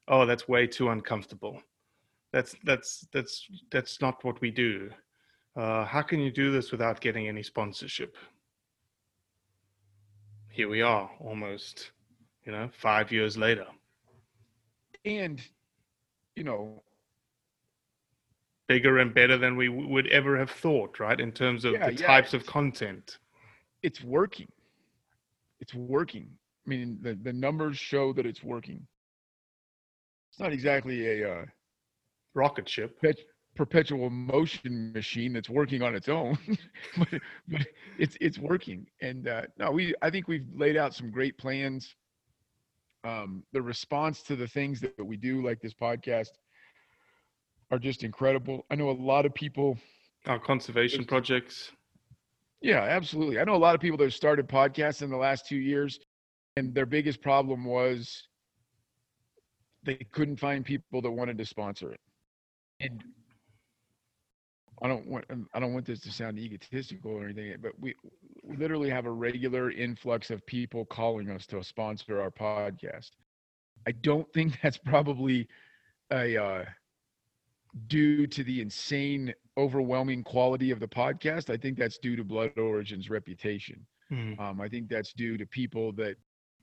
oh 0.07 0.25
that's 0.25 0.47
way 0.47 0.65
too 0.65 0.89
uncomfortable 0.89 1.61
that's 2.33 2.55
that's 2.63 3.07
that's 3.13 3.47
that's 3.71 4.01
not 4.01 4.23
what 4.23 4.39
we 4.41 4.51
do 4.51 4.89
uh, 5.55 5.85
how 5.85 6.01
can 6.01 6.19
you 6.19 6.31
do 6.31 6.51
this 6.51 6.71
without 6.71 6.99
getting 6.99 7.27
any 7.27 7.43
sponsorship 7.43 8.15
here 10.49 10.69
we 10.69 10.81
are 10.81 11.09
almost 11.19 11.91
you 12.43 12.51
know 12.51 12.69
five 12.73 13.11
years 13.11 13.37
later 13.37 13.67
and 15.05 15.41
you 16.35 16.43
know 16.43 16.81
bigger 18.67 18.99
and 18.99 19.13
better 19.13 19.37
than 19.37 19.55
we 19.55 19.69
would 19.69 20.07
ever 20.07 20.37
have 20.37 20.51
thought, 20.51 20.99
right? 20.99 21.19
In 21.19 21.31
terms 21.31 21.65
of 21.65 21.73
yeah, 21.73 21.87
the 21.87 21.95
yeah, 21.95 22.07
types 22.07 22.33
of 22.33 22.45
content. 22.45 23.17
It's 23.83 24.03
working. 24.03 24.51
It's 25.59 25.73
working. 25.73 26.29
I 26.65 26.69
mean, 26.69 26.99
the, 27.01 27.15
the 27.15 27.33
numbers 27.33 27.77
show 27.77 28.13
that 28.13 28.25
it's 28.25 28.43
working. 28.43 28.85
It's 30.29 30.39
not 30.39 30.51
exactly 30.51 31.21
a 31.21 31.31
uh, 31.31 31.45
rocket 32.35 32.67
ship, 32.67 32.99
perpetual 33.55 34.09
motion 34.09 34.91
machine 34.93 35.33
that's 35.33 35.49
working 35.49 35.81
on 35.81 35.95
its 35.95 36.07
own, 36.07 36.37
but, 36.97 37.09
but 37.47 37.67
it's 37.97 38.15
it's 38.21 38.37
working. 38.37 38.85
And 39.01 39.27
uh, 39.27 39.43
no, 39.57 39.71
we 39.71 39.93
I 40.01 40.09
think 40.09 40.27
we've 40.27 40.47
laid 40.55 40.77
out 40.77 40.93
some 40.93 41.09
great 41.09 41.37
plans. 41.37 41.95
Um, 43.03 43.43
the 43.53 43.61
response 43.61 44.21
to 44.23 44.35
the 44.35 44.47
things 44.47 44.81
that, 44.81 44.97
that 44.97 45.03
we 45.03 45.17
do, 45.17 45.43
like 45.45 45.61
this 45.61 45.73
podcast, 45.73 46.31
are 47.71 47.79
just 47.79 48.03
incredible. 48.03 48.65
I 48.69 48.75
know 48.75 48.89
a 48.89 48.91
lot 48.91 49.25
of 49.25 49.33
people. 49.33 49.77
Our 50.25 50.39
conservation 50.39 51.05
projects. 51.05 51.71
Yeah, 52.61 52.81
absolutely. 52.81 53.39
I 53.39 53.43
know 53.43 53.55
a 53.55 53.57
lot 53.57 53.75
of 53.75 53.81
people 53.81 53.97
that 53.97 54.05
have 54.05 54.13
started 54.13 54.47
podcasts 54.47 55.01
in 55.01 55.09
the 55.09 55.17
last 55.17 55.45
two 55.47 55.57
years, 55.57 55.99
and 56.55 56.73
their 56.73 56.85
biggest 56.85 57.21
problem 57.21 57.63
was 57.65 58.23
they 59.83 59.95
couldn't 60.11 60.37
find 60.37 60.65
people 60.65 61.01
that 61.01 61.11
wanted 61.11 61.37
to 61.37 61.45
sponsor 61.45 61.91
it. 61.93 61.99
And 62.79 63.03
I 64.81 64.87
don't 64.87 65.07
want 65.07 65.25
I 65.53 65.59
don't 65.59 65.73
want 65.73 65.85
this 65.85 66.01
to 66.01 66.11
sound 66.11 66.37
egotistical 66.37 67.11
or 67.11 67.25
anything, 67.25 67.55
but 67.61 67.71
we, 67.79 67.95
we 68.43 68.57
literally 68.57 68.89
have 68.89 69.05
a 69.05 69.11
regular 69.11 69.71
influx 69.71 70.29
of 70.29 70.45
people 70.45 70.85
calling 70.85 71.29
us 71.31 71.45
to 71.47 71.63
sponsor 71.63 72.21
our 72.21 72.31
podcast. 72.31 73.11
I 73.87 73.91
don't 73.91 74.31
think 74.33 74.59
that's 74.63 74.77
probably 74.77 75.47
a 76.11 76.37
uh, 76.37 76.65
due 77.87 78.27
to 78.27 78.43
the 78.43 78.61
insane, 78.61 79.33
overwhelming 79.57 80.23
quality 80.23 80.71
of 80.71 80.79
the 80.79 80.87
podcast. 80.87 81.49
I 81.49 81.57
think 81.57 81.77
that's 81.77 81.97
due 81.97 82.15
to 82.15 82.23
Blood 82.23 82.57
Origin's 82.57 83.09
reputation. 83.09 83.85
Mm-hmm. 84.11 84.41
Um, 84.41 84.61
I 84.61 84.69
think 84.69 84.89
that's 84.89 85.13
due 85.13 85.37
to 85.37 85.45
people 85.45 85.91
that 85.93 86.15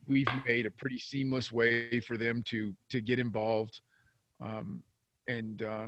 we've 0.06 0.26
made 0.46 0.66
a 0.66 0.70
pretty 0.70 0.98
seamless 0.98 1.52
way 1.52 2.00
for 2.00 2.16
them 2.16 2.42
to 2.48 2.74
to 2.90 3.00
get 3.00 3.18
involved. 3.18 3.80
Um, 4.40 4.82
and 5.28 5.62
uh, 5.62 5.86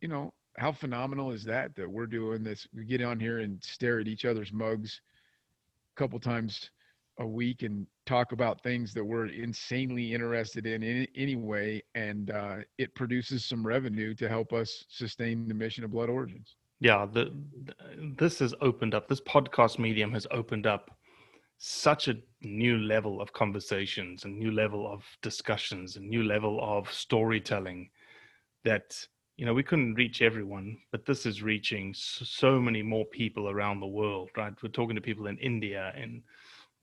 you 0.00 0.08
know, 0.08 0.32
how 0.58 0.72
phenomenal 0.72 1.32
is 1.32 1.44
that 1.44 1.74
that 1.76 1.88
we're 1.88 2.06
doing 2.06 2.42
this? 2.42 2.66
We 2.74 2.84
get 2.84 3.02
on 3.02 3.18
here 3.18 3.38
and 3.38 3.62
stare 3.62 4.00
at 4.00 4.08
each 4.08 4.24
other's 4.24 4.52
mugs 4.52 5.00
a 5.96 6.00
couple 6.00 6.18
times 6.20 6.70
a 7.18 7.26
week 7.26 7.62
and 7.62 7.86
talk 8.06 8.32
about 8.32 8.62
things 8.62 8.94
that 8.94 9.04
we're 9.04 9.26
insanely 9.26 10.14
interested 10.14 10.66
in, 10.66 10.82
in 10.82 11.06
anyway, 11.14 11.82
and 11.94 12.30
uh, 12.30 12.56
it 12.78 12.94
produces 12.94 13.44
some 13.44 13.66
revenue 13.66 14.14
to 14.14 14.28
help 14.28 14.52
us 14.52 14.84
sustain 14.88 15.46
the 15.48 15.54
mission 15.54 15.84
of 15.84 15.92
Blood 15.92 16.08
Origins. 16.08 16.56
Yeah, 16.80 17.06
the, 17.06 17.32
this 18.18 18.38
has 18.40 18.54
opened 18.60 18.94
up. 18.94 19.08
This 19.08 19.20
podcast 19.20 19.78
medium 19.78 20.12
has 20.12 20.26
opened 20.30 20.66
up 20.66 20.90
such 21.58 22.08
a 22.08 22.16
new 22.40 22.78
level 22.78 23.20
of 23.20 23.32
conversations, 23.32 24.24
a 24.24 24.28
new 24.28 24.50
level 24.50 24.92
of 24.92 25.04
discussions, 25.22 25.96
a 25.96 26.00
new 26.00 26.24
level 26.24 26.58
of 26.60 26.92
storytelling 26.92 27.88
that 28.64 28.96
you 29.36 29.46
know 29.46 29.54
we 29.54 29.62
couldn't 29.62 29.94
reach 29.94 30.22
everyone 30.22 30.76
but 30.90 31.06
this 31.06 31.26
is 31.26 31.42
reaching 31.42 31.92
so 31.96 32.60
many 32.60 32.82
more 32.82 33.04
people 33.06 33.48
around 33.48 33.80
the 33.80 33.86
world 33.86 34.30
right 34.36 34.54
we're 34.62 34.68
talking 34.68 34.94
to 34.94 35.00
people 35.00 35.26
in 35.26 35.38
india 35.38 35.92
in 35.96 36.22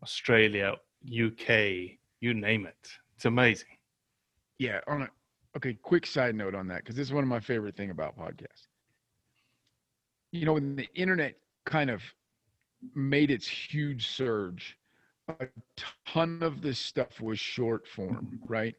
Australia, 0.01 0.75
UK, 1.05 1.97
you 2.19 2.33
name 2.33 2.65
it. 2.65 2.89
It's 3.15 3.25
amazing. 3.25 3.67
Yeah. 4.57 4.79
On 4.87 5.03
a 5.03 5.09
okay, 5.57 5.73
quick 5.73 6.05
side 6.05 6.35
note 6.35 6.55
on 6.55 6.67
that 6.67 6.77
because 6.77 6.95
this 6.95 7.07
is 7.07 7.13
one 7.13 7.23
of 7.23 7.29
my 7.29 7.39
favorite 7.39 7.75
thing 7.75 7.89
about 7.89 8.17
podcasts. 8.17 8.67
You 10.31 10.45
know, 10.45 10.53
when 10.53 10.75
the 10.75 10.87
internet 10.95 11.35
kind 11.65 11.89
of 11.89 12.01
made 12.93 13.31
its 13.31 13.47
huge 13.47 14.07
surge, 14.07 14.77
a 15.27 15.47
ton 16.05 16.39
of 16.41 16.61
this 16.61 16.79
stuff 16.79 17.19
was 17.21 17.39
short 17.39 17.87
form, 17.87 18.39
right? 18.47 18.75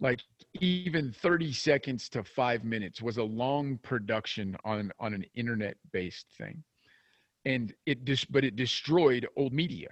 Like 0.00 0.20
even 0.60 1.12
30 1.12 1.52
seconds 1.52 2.08
to 2.10 2.22
five 2.22 2.64
minutes 2.64 3.02
was 3.02 3.16
a 3.18 3.22
long 3.22 3.78
production 3.78 4.56
on 4.64 4.92
on 5.00 5.14
an 5.14 5.24
internet 5.34 5.76
based 5.92 6.26
thing 6.36 6.62
and 7.44 7.72
it 7.86 8.04
just 8.04 8.30
but 8.30 8.44
it 8.44 8.56
destroyed 8.56 9.26
old 9.36 9.52
media 9.52 9.88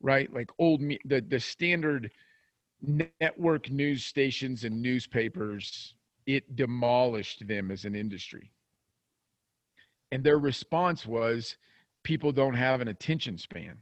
right? 0.00 0.32
Like 0.32 0.50
old 0.58 0.80
me 0.80 0.98
the 1.04 1.20
the 1.20 1.40
standard 1.40 2.10
network 3.20 3.70
news 3.70 4.04
stations 4.04 4.64
and 4.64 4.82
newspapers 4.82 5.94
it 6.26 6.56
demolished 6.56 7.46
them 7.46 7.70
as 7.70 7.84
an 7.84 7.94
industry. 7.94 8.52
And 10.12 10.22
their 10.24 10.38
response 10.38 11.06
was 11.06 11.56
people 12.02 12.32
don't 12.32 12.54
have 12.54 12.80
an 12.80 12.88
attention 12.88 13.38
span. 13.38 13.78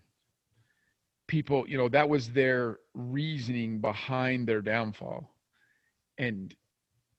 People 1.26 1.68
you 1.68 1.76
know 1.78 1.88
that 1.90 2.08
was 2.08 2.30
their 2.30 2.78
reasoning 2.94 3.80
behind 3.80 4.48
their 4.48 4.62
downfall. 4.62 5.30
And 6.18 6.54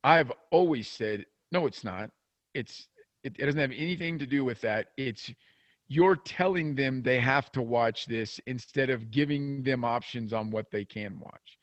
i've 0.03 0.31
always 0.51 0.87
said 0.87 1.25
no 1.51 1.65
it's 1.67 1.83
not. 1.83 2.11
It's 2.53 2.87
it, 3.23 3.35
it 3.39 3.45
doesn't 3.45 3.59
have 3.61 3.71
anything 3.71 4.19
to 4.19 4.25
do 4.25 4.45
with 4.45 4.61
that. 4.61 4.87
It's 4.97 5.31
you're 5.89 6.15
telling 6.17 6.75
them 6.75 7.03
they 7.03 7.19
have 7.19 7.51
to 7.53 7.61
watch 7.61 8.07
this 8.07 8.39
instead 8.47 8.89
of 8.89 9.11
giving 9.11 9.63
them 9.63 9.83
options 9.83 10.33
on 10.33 10.51
what 10.51 10.71
they 10.71 10.85
can 10.85 11.19
watch. 11.19 11.57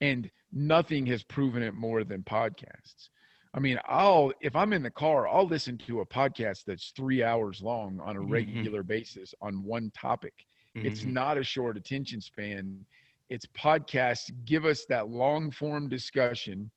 And 0.00 0.30
nothing 0.52 1.06
has 1.06 1.22
proven 1.24 1.62
it 1.62 1.74
more 1.74 2.04
than 2.04 2.22
podcasts. 2.24 3.10
I 3.54 3.60
mean, 3.60 3.78
I'll 3.88 4.32
if 4.40 4.56
I'm 4.56 4.72
in 4.72 4.82
the 4.82 4.90
car, 4.90 5.28
I'll 5.28 5.46
listen 5.46 5.78
to 5.78 6.00
a 6.00 6.06
podcast 6.06 6.64
that's 6.66 6.92
3 6.96 7.22
hours 7.24 7.62
long 7.62 8.00
on 8.00 8.16
a 8.16 8.22
Mhm. 8.22 8.22
regular 8.22 8.82
basis 8.82 9.34
on 9.40 9.62
one 9.64 9.90
topic. 9.94 10.34
It's 10.82 11.04
Mhm. 11.04 11.06
not 11.06 11.38
a 11.38 11.44
short 11.44 11.76
attention 11.76 12.20
span. 12.20 12.84
It's 13.30 13.46
podcasts 13.46 14.30
give 14.44 14.64
us 14.64 14.84
that 14.88 15.08
long 15.08 15.50
form 15.50 15.88
discussion 15.88 16.70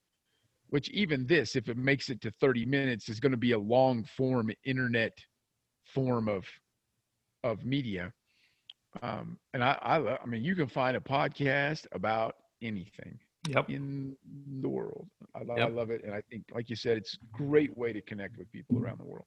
which 0.69 0.89
even 0.89 1.25
this 1.27 1.55
if 1.55 1.69
it 1.69 1.77
makes 1.77 2.09
it 2.09 2.21
to 2.21 2.31
30 2.31 2.65
minutes 2.65 3.09
is 3.09 3.19
going 3.19 3.31
to 3.31 3.37
be 3.37 3.51
a 3.53 3.59
long 3.59 4.03
form 4.03 4.51
internet 4.65 5.17
form 5.85 6.27
of 6.27 6.45
of 7.43 7.63
media. 7.65 8.13
Um, 9.01 9.37
and 9.53 9.63
I, 9.63 9.77
I, 9.81 10.17
I 10.21 10.25
mean, 10.25 10.43
you 10.43 10.55
can 10.55 10.67
find 10.67 10.97
a 10.97 10.99
podcast 10.99 11.85
about 11.91 12.35
anything 12.61 13.19
Yep. 13.47 13.69
in 13.69 14.15
the 14.61 14.67
world. 14.67 15.07
I, 15.35 15.43
lo- 15.43 15.55
I 15.55 15.67
love 15.67 15.89
it, 15.91 16.03
and 16.03 16.13
I 16.13 16.21
think, 16.29 16.43
like 16.53 16.69
you 16.69 16.75
said, 16.75 16.97
it's 16.97 17.13
a 17.15 17.37
great 17.37 17.77
way 17.77 17.93
to 17.93 18.01
connect 18.01 18.37
with 18.37 18.51
people 18.51 18.77
around 18.77 18.99
the 18.99 19.05
world. 19.05 19.25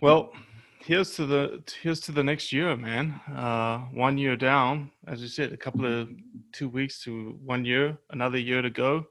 Well, 0.00 0.32
here's 0.78 1.14
to 1.16 1.26
the 1.26 1.62
here's 1.82 2.00
to 2.00 2.12
the 2.12 2.22
next 2.22 2.52
year, 2.52 2.76
man. 2.76 3.20
Uh, 3.34 3.78
one 3.92 4.18
year 4.18 4.36
down, 4.36 4.90
as 5.06 5.20
you 5.20 5.28
said, 5.28 5.52
a 5.52 5.56
couple 5.56 5.84
of 5.84 6.08
two 6.52 6.68
weeks 6.68 7.02
to 7.04 7.38
one 7.44 7.64
year, 7.64 7.98
another 8.10 8.38
year 8.38 8.62
to 8.62 8.70
go. 8.70 9.06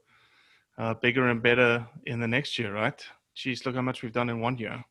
Uh, 0.78 0.94
bigger 0.94 1.28
and 1.28 1.44
better 1.44 1.86
in 2.06 2.22
the 2.22 2.28
next 2.28 2.58
year, 2.58 2.74
right? 2.74 3.04
Geez, 3.36 3.66
look 3.66 3.76
how 3.76 3.82
much 3.82 4.02
we've 4.02 4.14
done 4.14 4.30
in 4.30 4.40
one 4.40 4.58
year. 4.58 4.82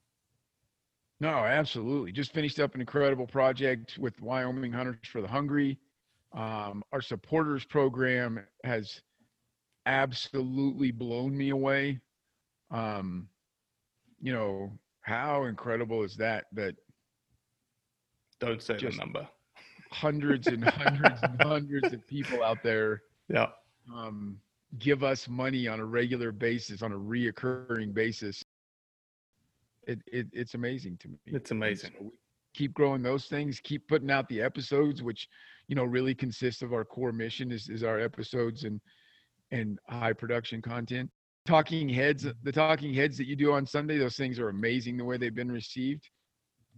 No, 1.21 1.31
absolutely. 1.31 2.13
Just 2.13 2.33
finished 2.33 2.61
up 2.61 2.75
an 2.75 2.81
incredible 2.81 3.27
project 3.27 3.99
with 3.99 4.21
Wyoming 4.21 4.73
Hunters 4.73 4.97
for 5.11 5.21
the 5.21 5.29
Hungry. 5.29 5.79
Um, 6.33 6.83
our 6.93 7.01
supporters 7.01 7.65
program 7.65 8.39
has 8.65 9.01
absolutely 9.87 10.91
blown 10.93 11.37
me 11.37 11.51
away. 11.51 12.01
Um, 12.71 13.29
you 14.21 14.33
know, 14.33 14.71
how 15.01 15.45
incredible 15.45 16.03
is 16.05 16.17
that? 16.17 16.45
That 16.53 16.77
Don't 18.39 18.63
say 18.63 18.77
the 18.77 18.91
number. 18.91 19.27
hundreds 19.91 20.47
and 20.47 20.63
hundreds 20.63 21.21
and 21.23 21.43
hundreds 21.43 21.93
of 21.93 22.07
people 22.07 22.45
out 22.45 22.63
there 22.63 23.03
Yeah. 23.29 23.47
um, 23.93 24.39
give 24.79 25.03
us 25.03 25.29
money 25.29 25.67
on 25.67 25.81
a 25.81 25.85
regular 25.85 26.31
basis, 26.31 26.83
on 26.83 26.93
a 26.93 26.99
reoccurring 26.99 27.95
basis. 27.95 28.45
It, 29.89 30.01
it 30.07 30.27
it's 30.33 30.55
amazing 30.55 30.99
to 30.99 31.09
me. 31.09 31.17
It's 31.27 31.51
amazing. 31.51 31.93
so 31.99 32.05
we 32.05 32.11
keep 32.55 32.75
growing 32.75 33.03
those 33.03 33.27
things. 33.27 33.59
Keep 33.61 33.89
putting 33.89 34.11
out 34.11 34.29
the 34.29 34.41
episodes, 34.43 35.03
which 35.03 35.29
you 35.67 35.75
know 35.75 35.85
really 35.85 36.15
consists 36.15 36.63
of 36.63 36.73
our 36.73 36.85
core 36.85 37.13
mission 37.13 37.51
is 37.51 37.69
is 37.69 37.83
our 37.83 37.99
episodes 37.99 38.65
and 38.65 38.81
and 39.51 39.79
high 39.89 40.13
production 40.13 40.63
content. 40.63 41.11
Talking 41.47 41.89
heads, 41.89 42.27
the 42.43 42.53
talking 42.53 42.93
heads 42.93 43.17
that 43.17 43.27
you 43.27 43.35
do 43.35 43.53
on 43.53 43.65
Sunday, 43.67 43.97
those 43.97 44.17
things 44.17 44.39
are 44.39 44.51
amazing 44.51 44.99
the 44.99 45.05
way 45.05 45.17
they've 45.17 45.35
been 45.35 45.51
received. 45.51 46.11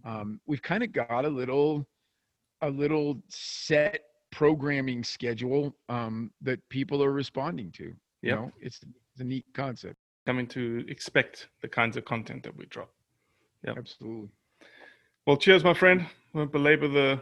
Um, 0.05 0.41
we've 0.47 0.63
kind 0.63 0.85
of 0.85 0.93
got 0.93 1.25
a 1.25 1.29
little 1.29 1.87
a 2.63 2.71
little 2.71 3.21
set 3.29 4.01
programming 4.31 5.03
schedule 5.03 5.75
um, 5.89 6.31
that 6.43 6.61
people 6.69 7.03
are 7.03 7.13
responding 7.13 7.73
to. 7.73 7.85
You 7.85 7.97
Yep. 8.23 8.39
know, 8.39 8.53
it's, 8.61 8.81
it's 9.13 9.21
a 9.21 9.25
neat 9.25 9.47
concept. 9.55 9.97
Coming 10.27 10.47
to 10.49 10.85
expect 10.89 11.49
the 11.63 11.69
kinds 11.69 11.97
of 11.97 12.05
content 12.05 12.43
that 12.45 12.57
we 12.57 12.67
drop. 12.67 12.91
Yep. 13.67 13.79
Absolutely. 13.79 14.29
Well, 15.27 15.37
cheers, 15.37 15.65
my 15.65 15.75
friend. 15.75 16.07
Won't 16.33 16.53
belabor 16.53 16.89
the 16.89 17.21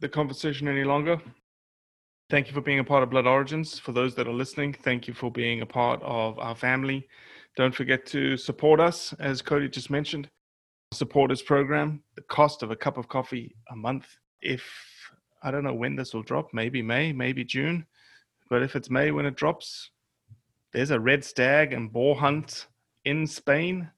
the 0.00 0.08
conversation 0.08 0.66
any 0.66 0.84
longer. 0.84 1.20
Thank 2.30 2.46
you 2.46 2.54
for 2.54 2.60
being 2.60 2.78
a 2.78 2.84
part 2.84 3.02
of 3.02 3.10
Blood 3.10 3.26
Origins. 3.26 3.78
For 3.78 3.92
those 3.92 4.14
that 4.14 4.26
are 4.26 4.32
listening, 4.32 4.72
thank 4.72 5.06
you 5.06 5.12
for 5.12 5.30
being 5.30 5.60
a 5.60 5.66
part 5.66 6.00
of 6.02 6.38
our 6.38 6.54
family. 6.54 7.06
Don't 7.56 7.74
forget 7.74 8.06
to 8.06 8.36
support 8.36 8.80
us, 8.80 9.12
as 9.18 9.42
Cody 9.42 9.68
just 9.68 9.90
mentioned. 9.90 10.28
Supporters 10.92 11.42
program, 11.42 12.02
the 12.14 12.22
cost 12.22 12.62
of 12.62 12.70
a 12.70 12.76
cup 12.76 12.96
of 12.96 13.08
coffee 13.08 13.54
a 13.70 13.76
month. 13.76 14.06
If 14.40 14.62
I 15.42 15.50
don't 15.50 15.64
know 15.64 15.74
when 15.74 15.96
this 15.96 16.14
will 16.14 16.22
drop, 16.22 16.54
maybe 16.54 16.82
May, 16.82 17.12
maybe 17.12 17.44
June, 17.44 17.84
but 18.48 18.62
if 18.62 18.76
it's 18.76 18.90
May 18.90 19.10
when 19.10 19.26
it 19.26 19.36
drops, 19.36 19.90
there's 20.72 20.90
a 20.92 21.00
red 21.00 21.24
stag 21.24 21.72
and 21.72 21.92
boar 21.92 22.16
hunt 22.16 22.66
in 23.04 23.26
Spain 23.26 23.90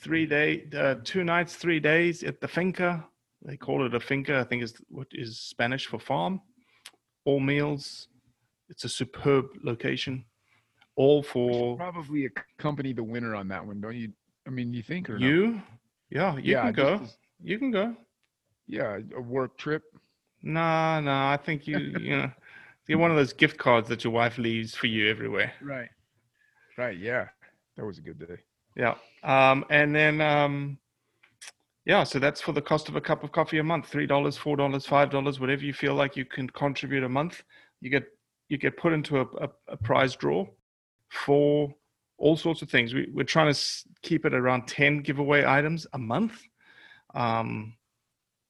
three 0.00 0.26
day, 0.26 0.64
uh, 0.76 0.96
two 1.04 1.24
nights, 1.24 1.56
three 1.56 1.80
days 1.80 2.22
at 2.24 2.40
the 2.40 2.48
finca. 2.48 3.04
They 3.44 3.56
call 3.56 3.84
it 3.86 3.94
a 3.94 4.00
finca. 4.00 4.38
I 4.38 4.44
think 4.44 4.62
is 4.62 4.74
what 4.88 5.06
is 5.12 5.38
Spanish 5.40 5.86
for 5.86 5.98
farm. 5.98 6.40
All 7.24 7.40
meals. 7.40 8.08
It's 8.68 8.84
a 8.84 8.88
superb 8.88 9.46
location. 9.62 10.24
All 10.96 11.22
for 11.22 11.76
probably 11.76 12.26
accompany 12.26 12.92
the 12.92 13.02
winner 13.04 13.34
on 13.34 13.48
that 13.48 13.64
one, 13.64 13.80
don't 13.80 13.96
you? 13.96 14.12
I 14.46 14.50
mean, 14.50 14.72
you 14.72 14.82
think 14.82 15.08
or 15.10 15.14
not? 15.18 15.26
you. 15.26 15.62
Yeah, 16.10 16.36
you 16.36 16.52
Yeah, 16.52 16.62
can 16.64 16.72
go. 16.72 16.94
as- 17.02 17.18
You 17.42 17.58
can 17.58 17.70
go. 17.70 17.96
yeah, 18.66 18.98
a 19.16 19.20
work 19.20 19.56
trip. 19.56 19.82
Nah, 20.42 21.00
nah. 21.00 21.32
I 21.32 21.36
think 21.36 21.66
you, 21.66 21.78
you 21.78 22.16
know, 22.16 22.30
you're 22.86 22.98
one 22.98 23.10
of 23.10 23.16
those 23.16 23.32
gift 23.32 23.58
cards 23.58 23.88
that 23.88 24.04
your 24.04 24.12
wife 24.12 24.38
leaves 24.38 24.74
for 24.74 24.86
you 24.88 25.08
everywhere. 25.10 25.52
Right. 25.62 25.88
Right. 26.76 26.96
Yeah, 26.98 27.28
that 27.76 27.84
was 27.84 27.98
a 27.98 28.02
good 28.02 28.18
day. 28.18 28.38
Yeah. 28.76 28.94
Um, 29.22 29.64
and 29.70 29.94
then, 29.94 30.20
um, 30.20 30.78
yeah, 31.84 32.04
so 32.04 32.18
that's 32.18 32.40
for 32.40 32.52
the 32.52 32.62
cost 32.62 32.88
of 32.88 32.96
a 32.96 33.00
cup 33.00 33.24
of 33.24 33.32
coffee 33.32 33.58
a 33.58 33.64
month, 33.64 33.90
$3, 33.90 34.08
$4, 34.08 34.38
$5, 34.38 35.40
whatever 35.40 35.64
you 35.64 35.72
feel 35.72 35.94
like 35.94 36.16
you 36.16 36.24
can 36.24 36.48
contribute 36.50 37.04
a 37.04 37.08
month. 37.08 37.42
You 37.80 37.90
get, 37.90 38.04
you 38.48 38.58
get 38.58 38.76
put 38.76 38.92
into 38.92 39.20
a, 39.20 39.22
a, 39.22 39.48
a 39.68 39.76
prize 39.76 40.16
draw 40.16 40.46
for 41.08 41.74
all 42.18 42.36
sorts 42.36 42.62
of 42.62 42.70
things. 42.70 42.94
We, 42.94 43.08
we're 43.12 43.24
trying 43.24 43.52
to 43.52 43.60
keep 44.02 44.24
it 44.26 44.34
around 44.34 44.68
10 44.68 45.00
giveaway 45.00 45.44
items 45.46 45.86
a 45.92 45.98
month. 45.98 46.40
Um, 47.14 47.74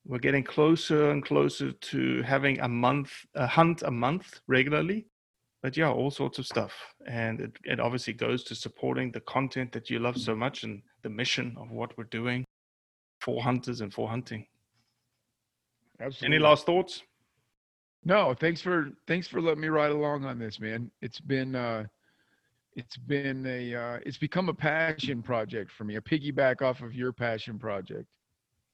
we're 0.06 0.18
getting 0.18 0.44
closer 0.44 1.10
and 1.10 1.24
closer 1.24 1.72
to 1.72 2.22
having 2.22 2.58
a 2.60 2.68
month, 2.68 3.12
a 3.34 3.46
hunt 3.46 3.82
a 3.82 3.90
month 3.90 4.40
regularly 4.46 5.06
but 5.62 5.76
yeah, 5.76 5.90
all 5.90 6.10
sorts 6.10 6.38
of 6.38 6.46
stuff. 6.46 6.72
And 7.06 7.40
it, 7.40 7.52
it 7.64 7.80
obviously 7.80 8.14
goes 8.14 8.44
to 8.44 8.54
supporting 8.54 9.12
the 9.12 9.20
content 9.20 9.72
that 9.72 9.90
you 9.90 9.98
love 9.98 10.18
so 10.18 10.34
much 10.34 10.64
and 10.64 10.82
the 11.02 11.10
mission 11.10 11.56
of 11.58 11.70
what 11.70 11.96
we're 11.98 12.04
doing 12.04 12.44
for 13.20 13.42
hunters 13.42 13.80
and 13.80 13.92
for 13.92 14.08
hunting. 14.08 14.46
Absolutely. 16.00 16.36
Any 16.36 16.42
last 16.42 16.64
thoughts? 16.64 17.02
No, 18.04 18.32
thanks 18.32 18.62
for 18.62 18.90
thanks 19.06 19.28
for 19.28 19.42
letting 19.42 19.60
me 19.60 19.68
ride 19.68 19.90
along 19.90 20.24
on 20.24 20.38
this, 20.38 20.58
man. 20.58 20.90
It's 21.02 21.20
been 21.20 21.54
uh 21.54 21.84
it's 22.74 22.96
been 22.96 23.44
a 23.46 23.74
uh 23.74 23.98
it's 24.06 24.16
become 24.16 24.48
a 24.48 24.54
passion 24.54 25.22
project 25.22 25.70
for 25.70 25.84
me, 25.84 25.96
a 25.96 26.00
piggyback 26.00 26.62
off 26.62 26.80
of 26.80 26.94
your 26.94 27.12
passion 27.12 27.58
project. 27.58 28.06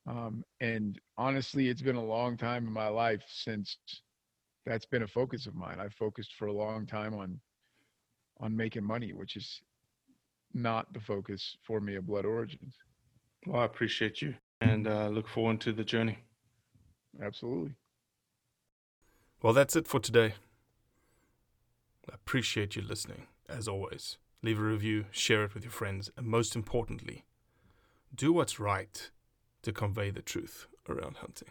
Um 0.06 0.44
and 0.60 1.00
honestly, 1.18 1.68
it's 1.68 1.82
been 1.82 1.96
a 1.96 2.04
long 2.04 2.36
time 2.36 2.68
in 2.68 2.72
my 2.72 2.86
life 2.86 3.24
since 3.26 3.76
that's 4.66 4.84
been 4.84 5.02
a 5.02 5.08
focus 5.08 5.46
of 5.46 5.54
mine. 5.54 5.78
I've 5.80 5.94
focused 5.94 6.34
for 6.34 6.46
a 6.46 6.52
long 6.52 6.86
time 6.86 7.14
on 7.14 7.40
on 8.40 8.54
making 8.54 8.84
money, 8.84 9.14
which 9.14 9.36
is 9.36 9.62
not 10.52 10.92
the 10.92 11.00
focus 11.00 11.56
for 11.62 11.80
me 11.80 11.94
of 11.94 12.06
Blood 12.06 12.26
Origins. 12.26 12.74
Well, 13.46 13.62
I 13.62 13.64
appreciate 13.64 14.20
you 14.20 14.34
and 14.60 14.86
uh, 14.86 15.08
look 15.08 15.28
forward 15.28 15.60
to 15.62 15.72
the 15.72 15.84
journey. 15.84 16.18
Absolutely. 17.22 17.74
Well, 19.42 19.52
that's 19.52 19.76
it 19.76 19.86
for 19.86 20.00
today. 20.00 20.34
I 22.10 22.14
appreciate 22.14 22.76
you 22.76 22.82
listening, 22.82 23.26
as 23.48 23.68
always. 23.68 24.18
Leave 24.42 24.58
a 24.58 24.62
review, 24.62 25.06
share 25.10 25.44
it 25.44 25.54
with 25.54 25.64
your 25.64 25.72
friends, 25.72 26.10
and 26.16 26.26
most 26.26 26.54
importantly, 26.54 27.24
do 28.14 28.32
what's 28.32 28.60
right 28.60 29.10
to 29.62 29.72
convey 29.72 30.10
the 30.10 30.22
truth 30.22 30.66
around 30.88 31.16
hunting. 31.16 31.50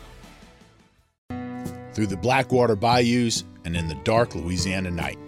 Through 1.93 2.07
the 2.07 2.17
Blackwater 2.17 2.75
bayous 2.77 3.43
and 3.65 3.75
in 3.75 3.87
the 3.87 3.95
dark 3.95 4.33
Louisiana 4.33 4.89
night 4.91 5.19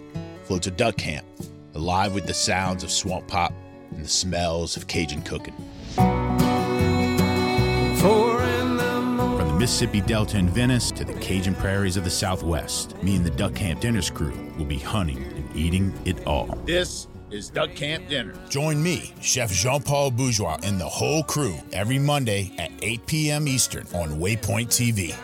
floats 0.44 0.66
a 0.66 0.70
duck 0.70 0.96
camp, 0.96 1.26
alive 1.74 2.14
with 2.14 2.26
the 2.26 2.32
sounds 2.32 2.82
of 2.82 2.90
swamp 2.90 3.28
pop 3.28 3.52
and 3.90 4.02
the 4.04 4.08
smells 4.08 4.76
of 4.76 4.86
Cajun 4.86 5.22
cooking. 5.22 5.54
From 5.94 6.38
the 9.48 9.56
Mississippi 9.58 10.00
Delta 10.00 10.38
in 10.38 10.48
Venice 10.48 10.90
to 10.92 11.04
the 11.04 11.12
Cajun 11.14 11.54
prairies 11.54 11.98
of 11.98 12.04
the 12.04 12.10
Southwest, 12.10 13.00
me 13.02 13.16
and 13.16 13.26
the 13.26 13.30
Duck 13.30 13.54
Camp 13.54 13.80
Dinners 13.80 14.08
crew 14.08 14.32
will 14.56 14.64
be 14.64 14.78
hunting 14.78 15.22
and 15.22 15.54
eating 15.54 15.92
it 16.06 16.26
all. 16.26 16.58
This 16.64 17.08
is 17.30 17.50
Duck 17.50 17.74
Camp 17.74 18.08
Dinner. 18.08 18.34
Join 18.48 18.82
me, 18.82 19.12
Chef 19.20 19.52
Jean 19.52 19.82
Paul 19.82 20.10
Bourgeois, 20.10 20.58
and 20.62 20.80
the 20.80 20.88
whole 20.88 21.22
crew 21.24 21.56
every 21.72 21.98
Monday 21.98 22.52
at 22.58 22.70
8 22.80 23.06
p.m. 23.06 23.48
Eastern 23.48 23.86
on 23.94 24.18
Waypoint 24.18 24.68
TV. 24.68 25.14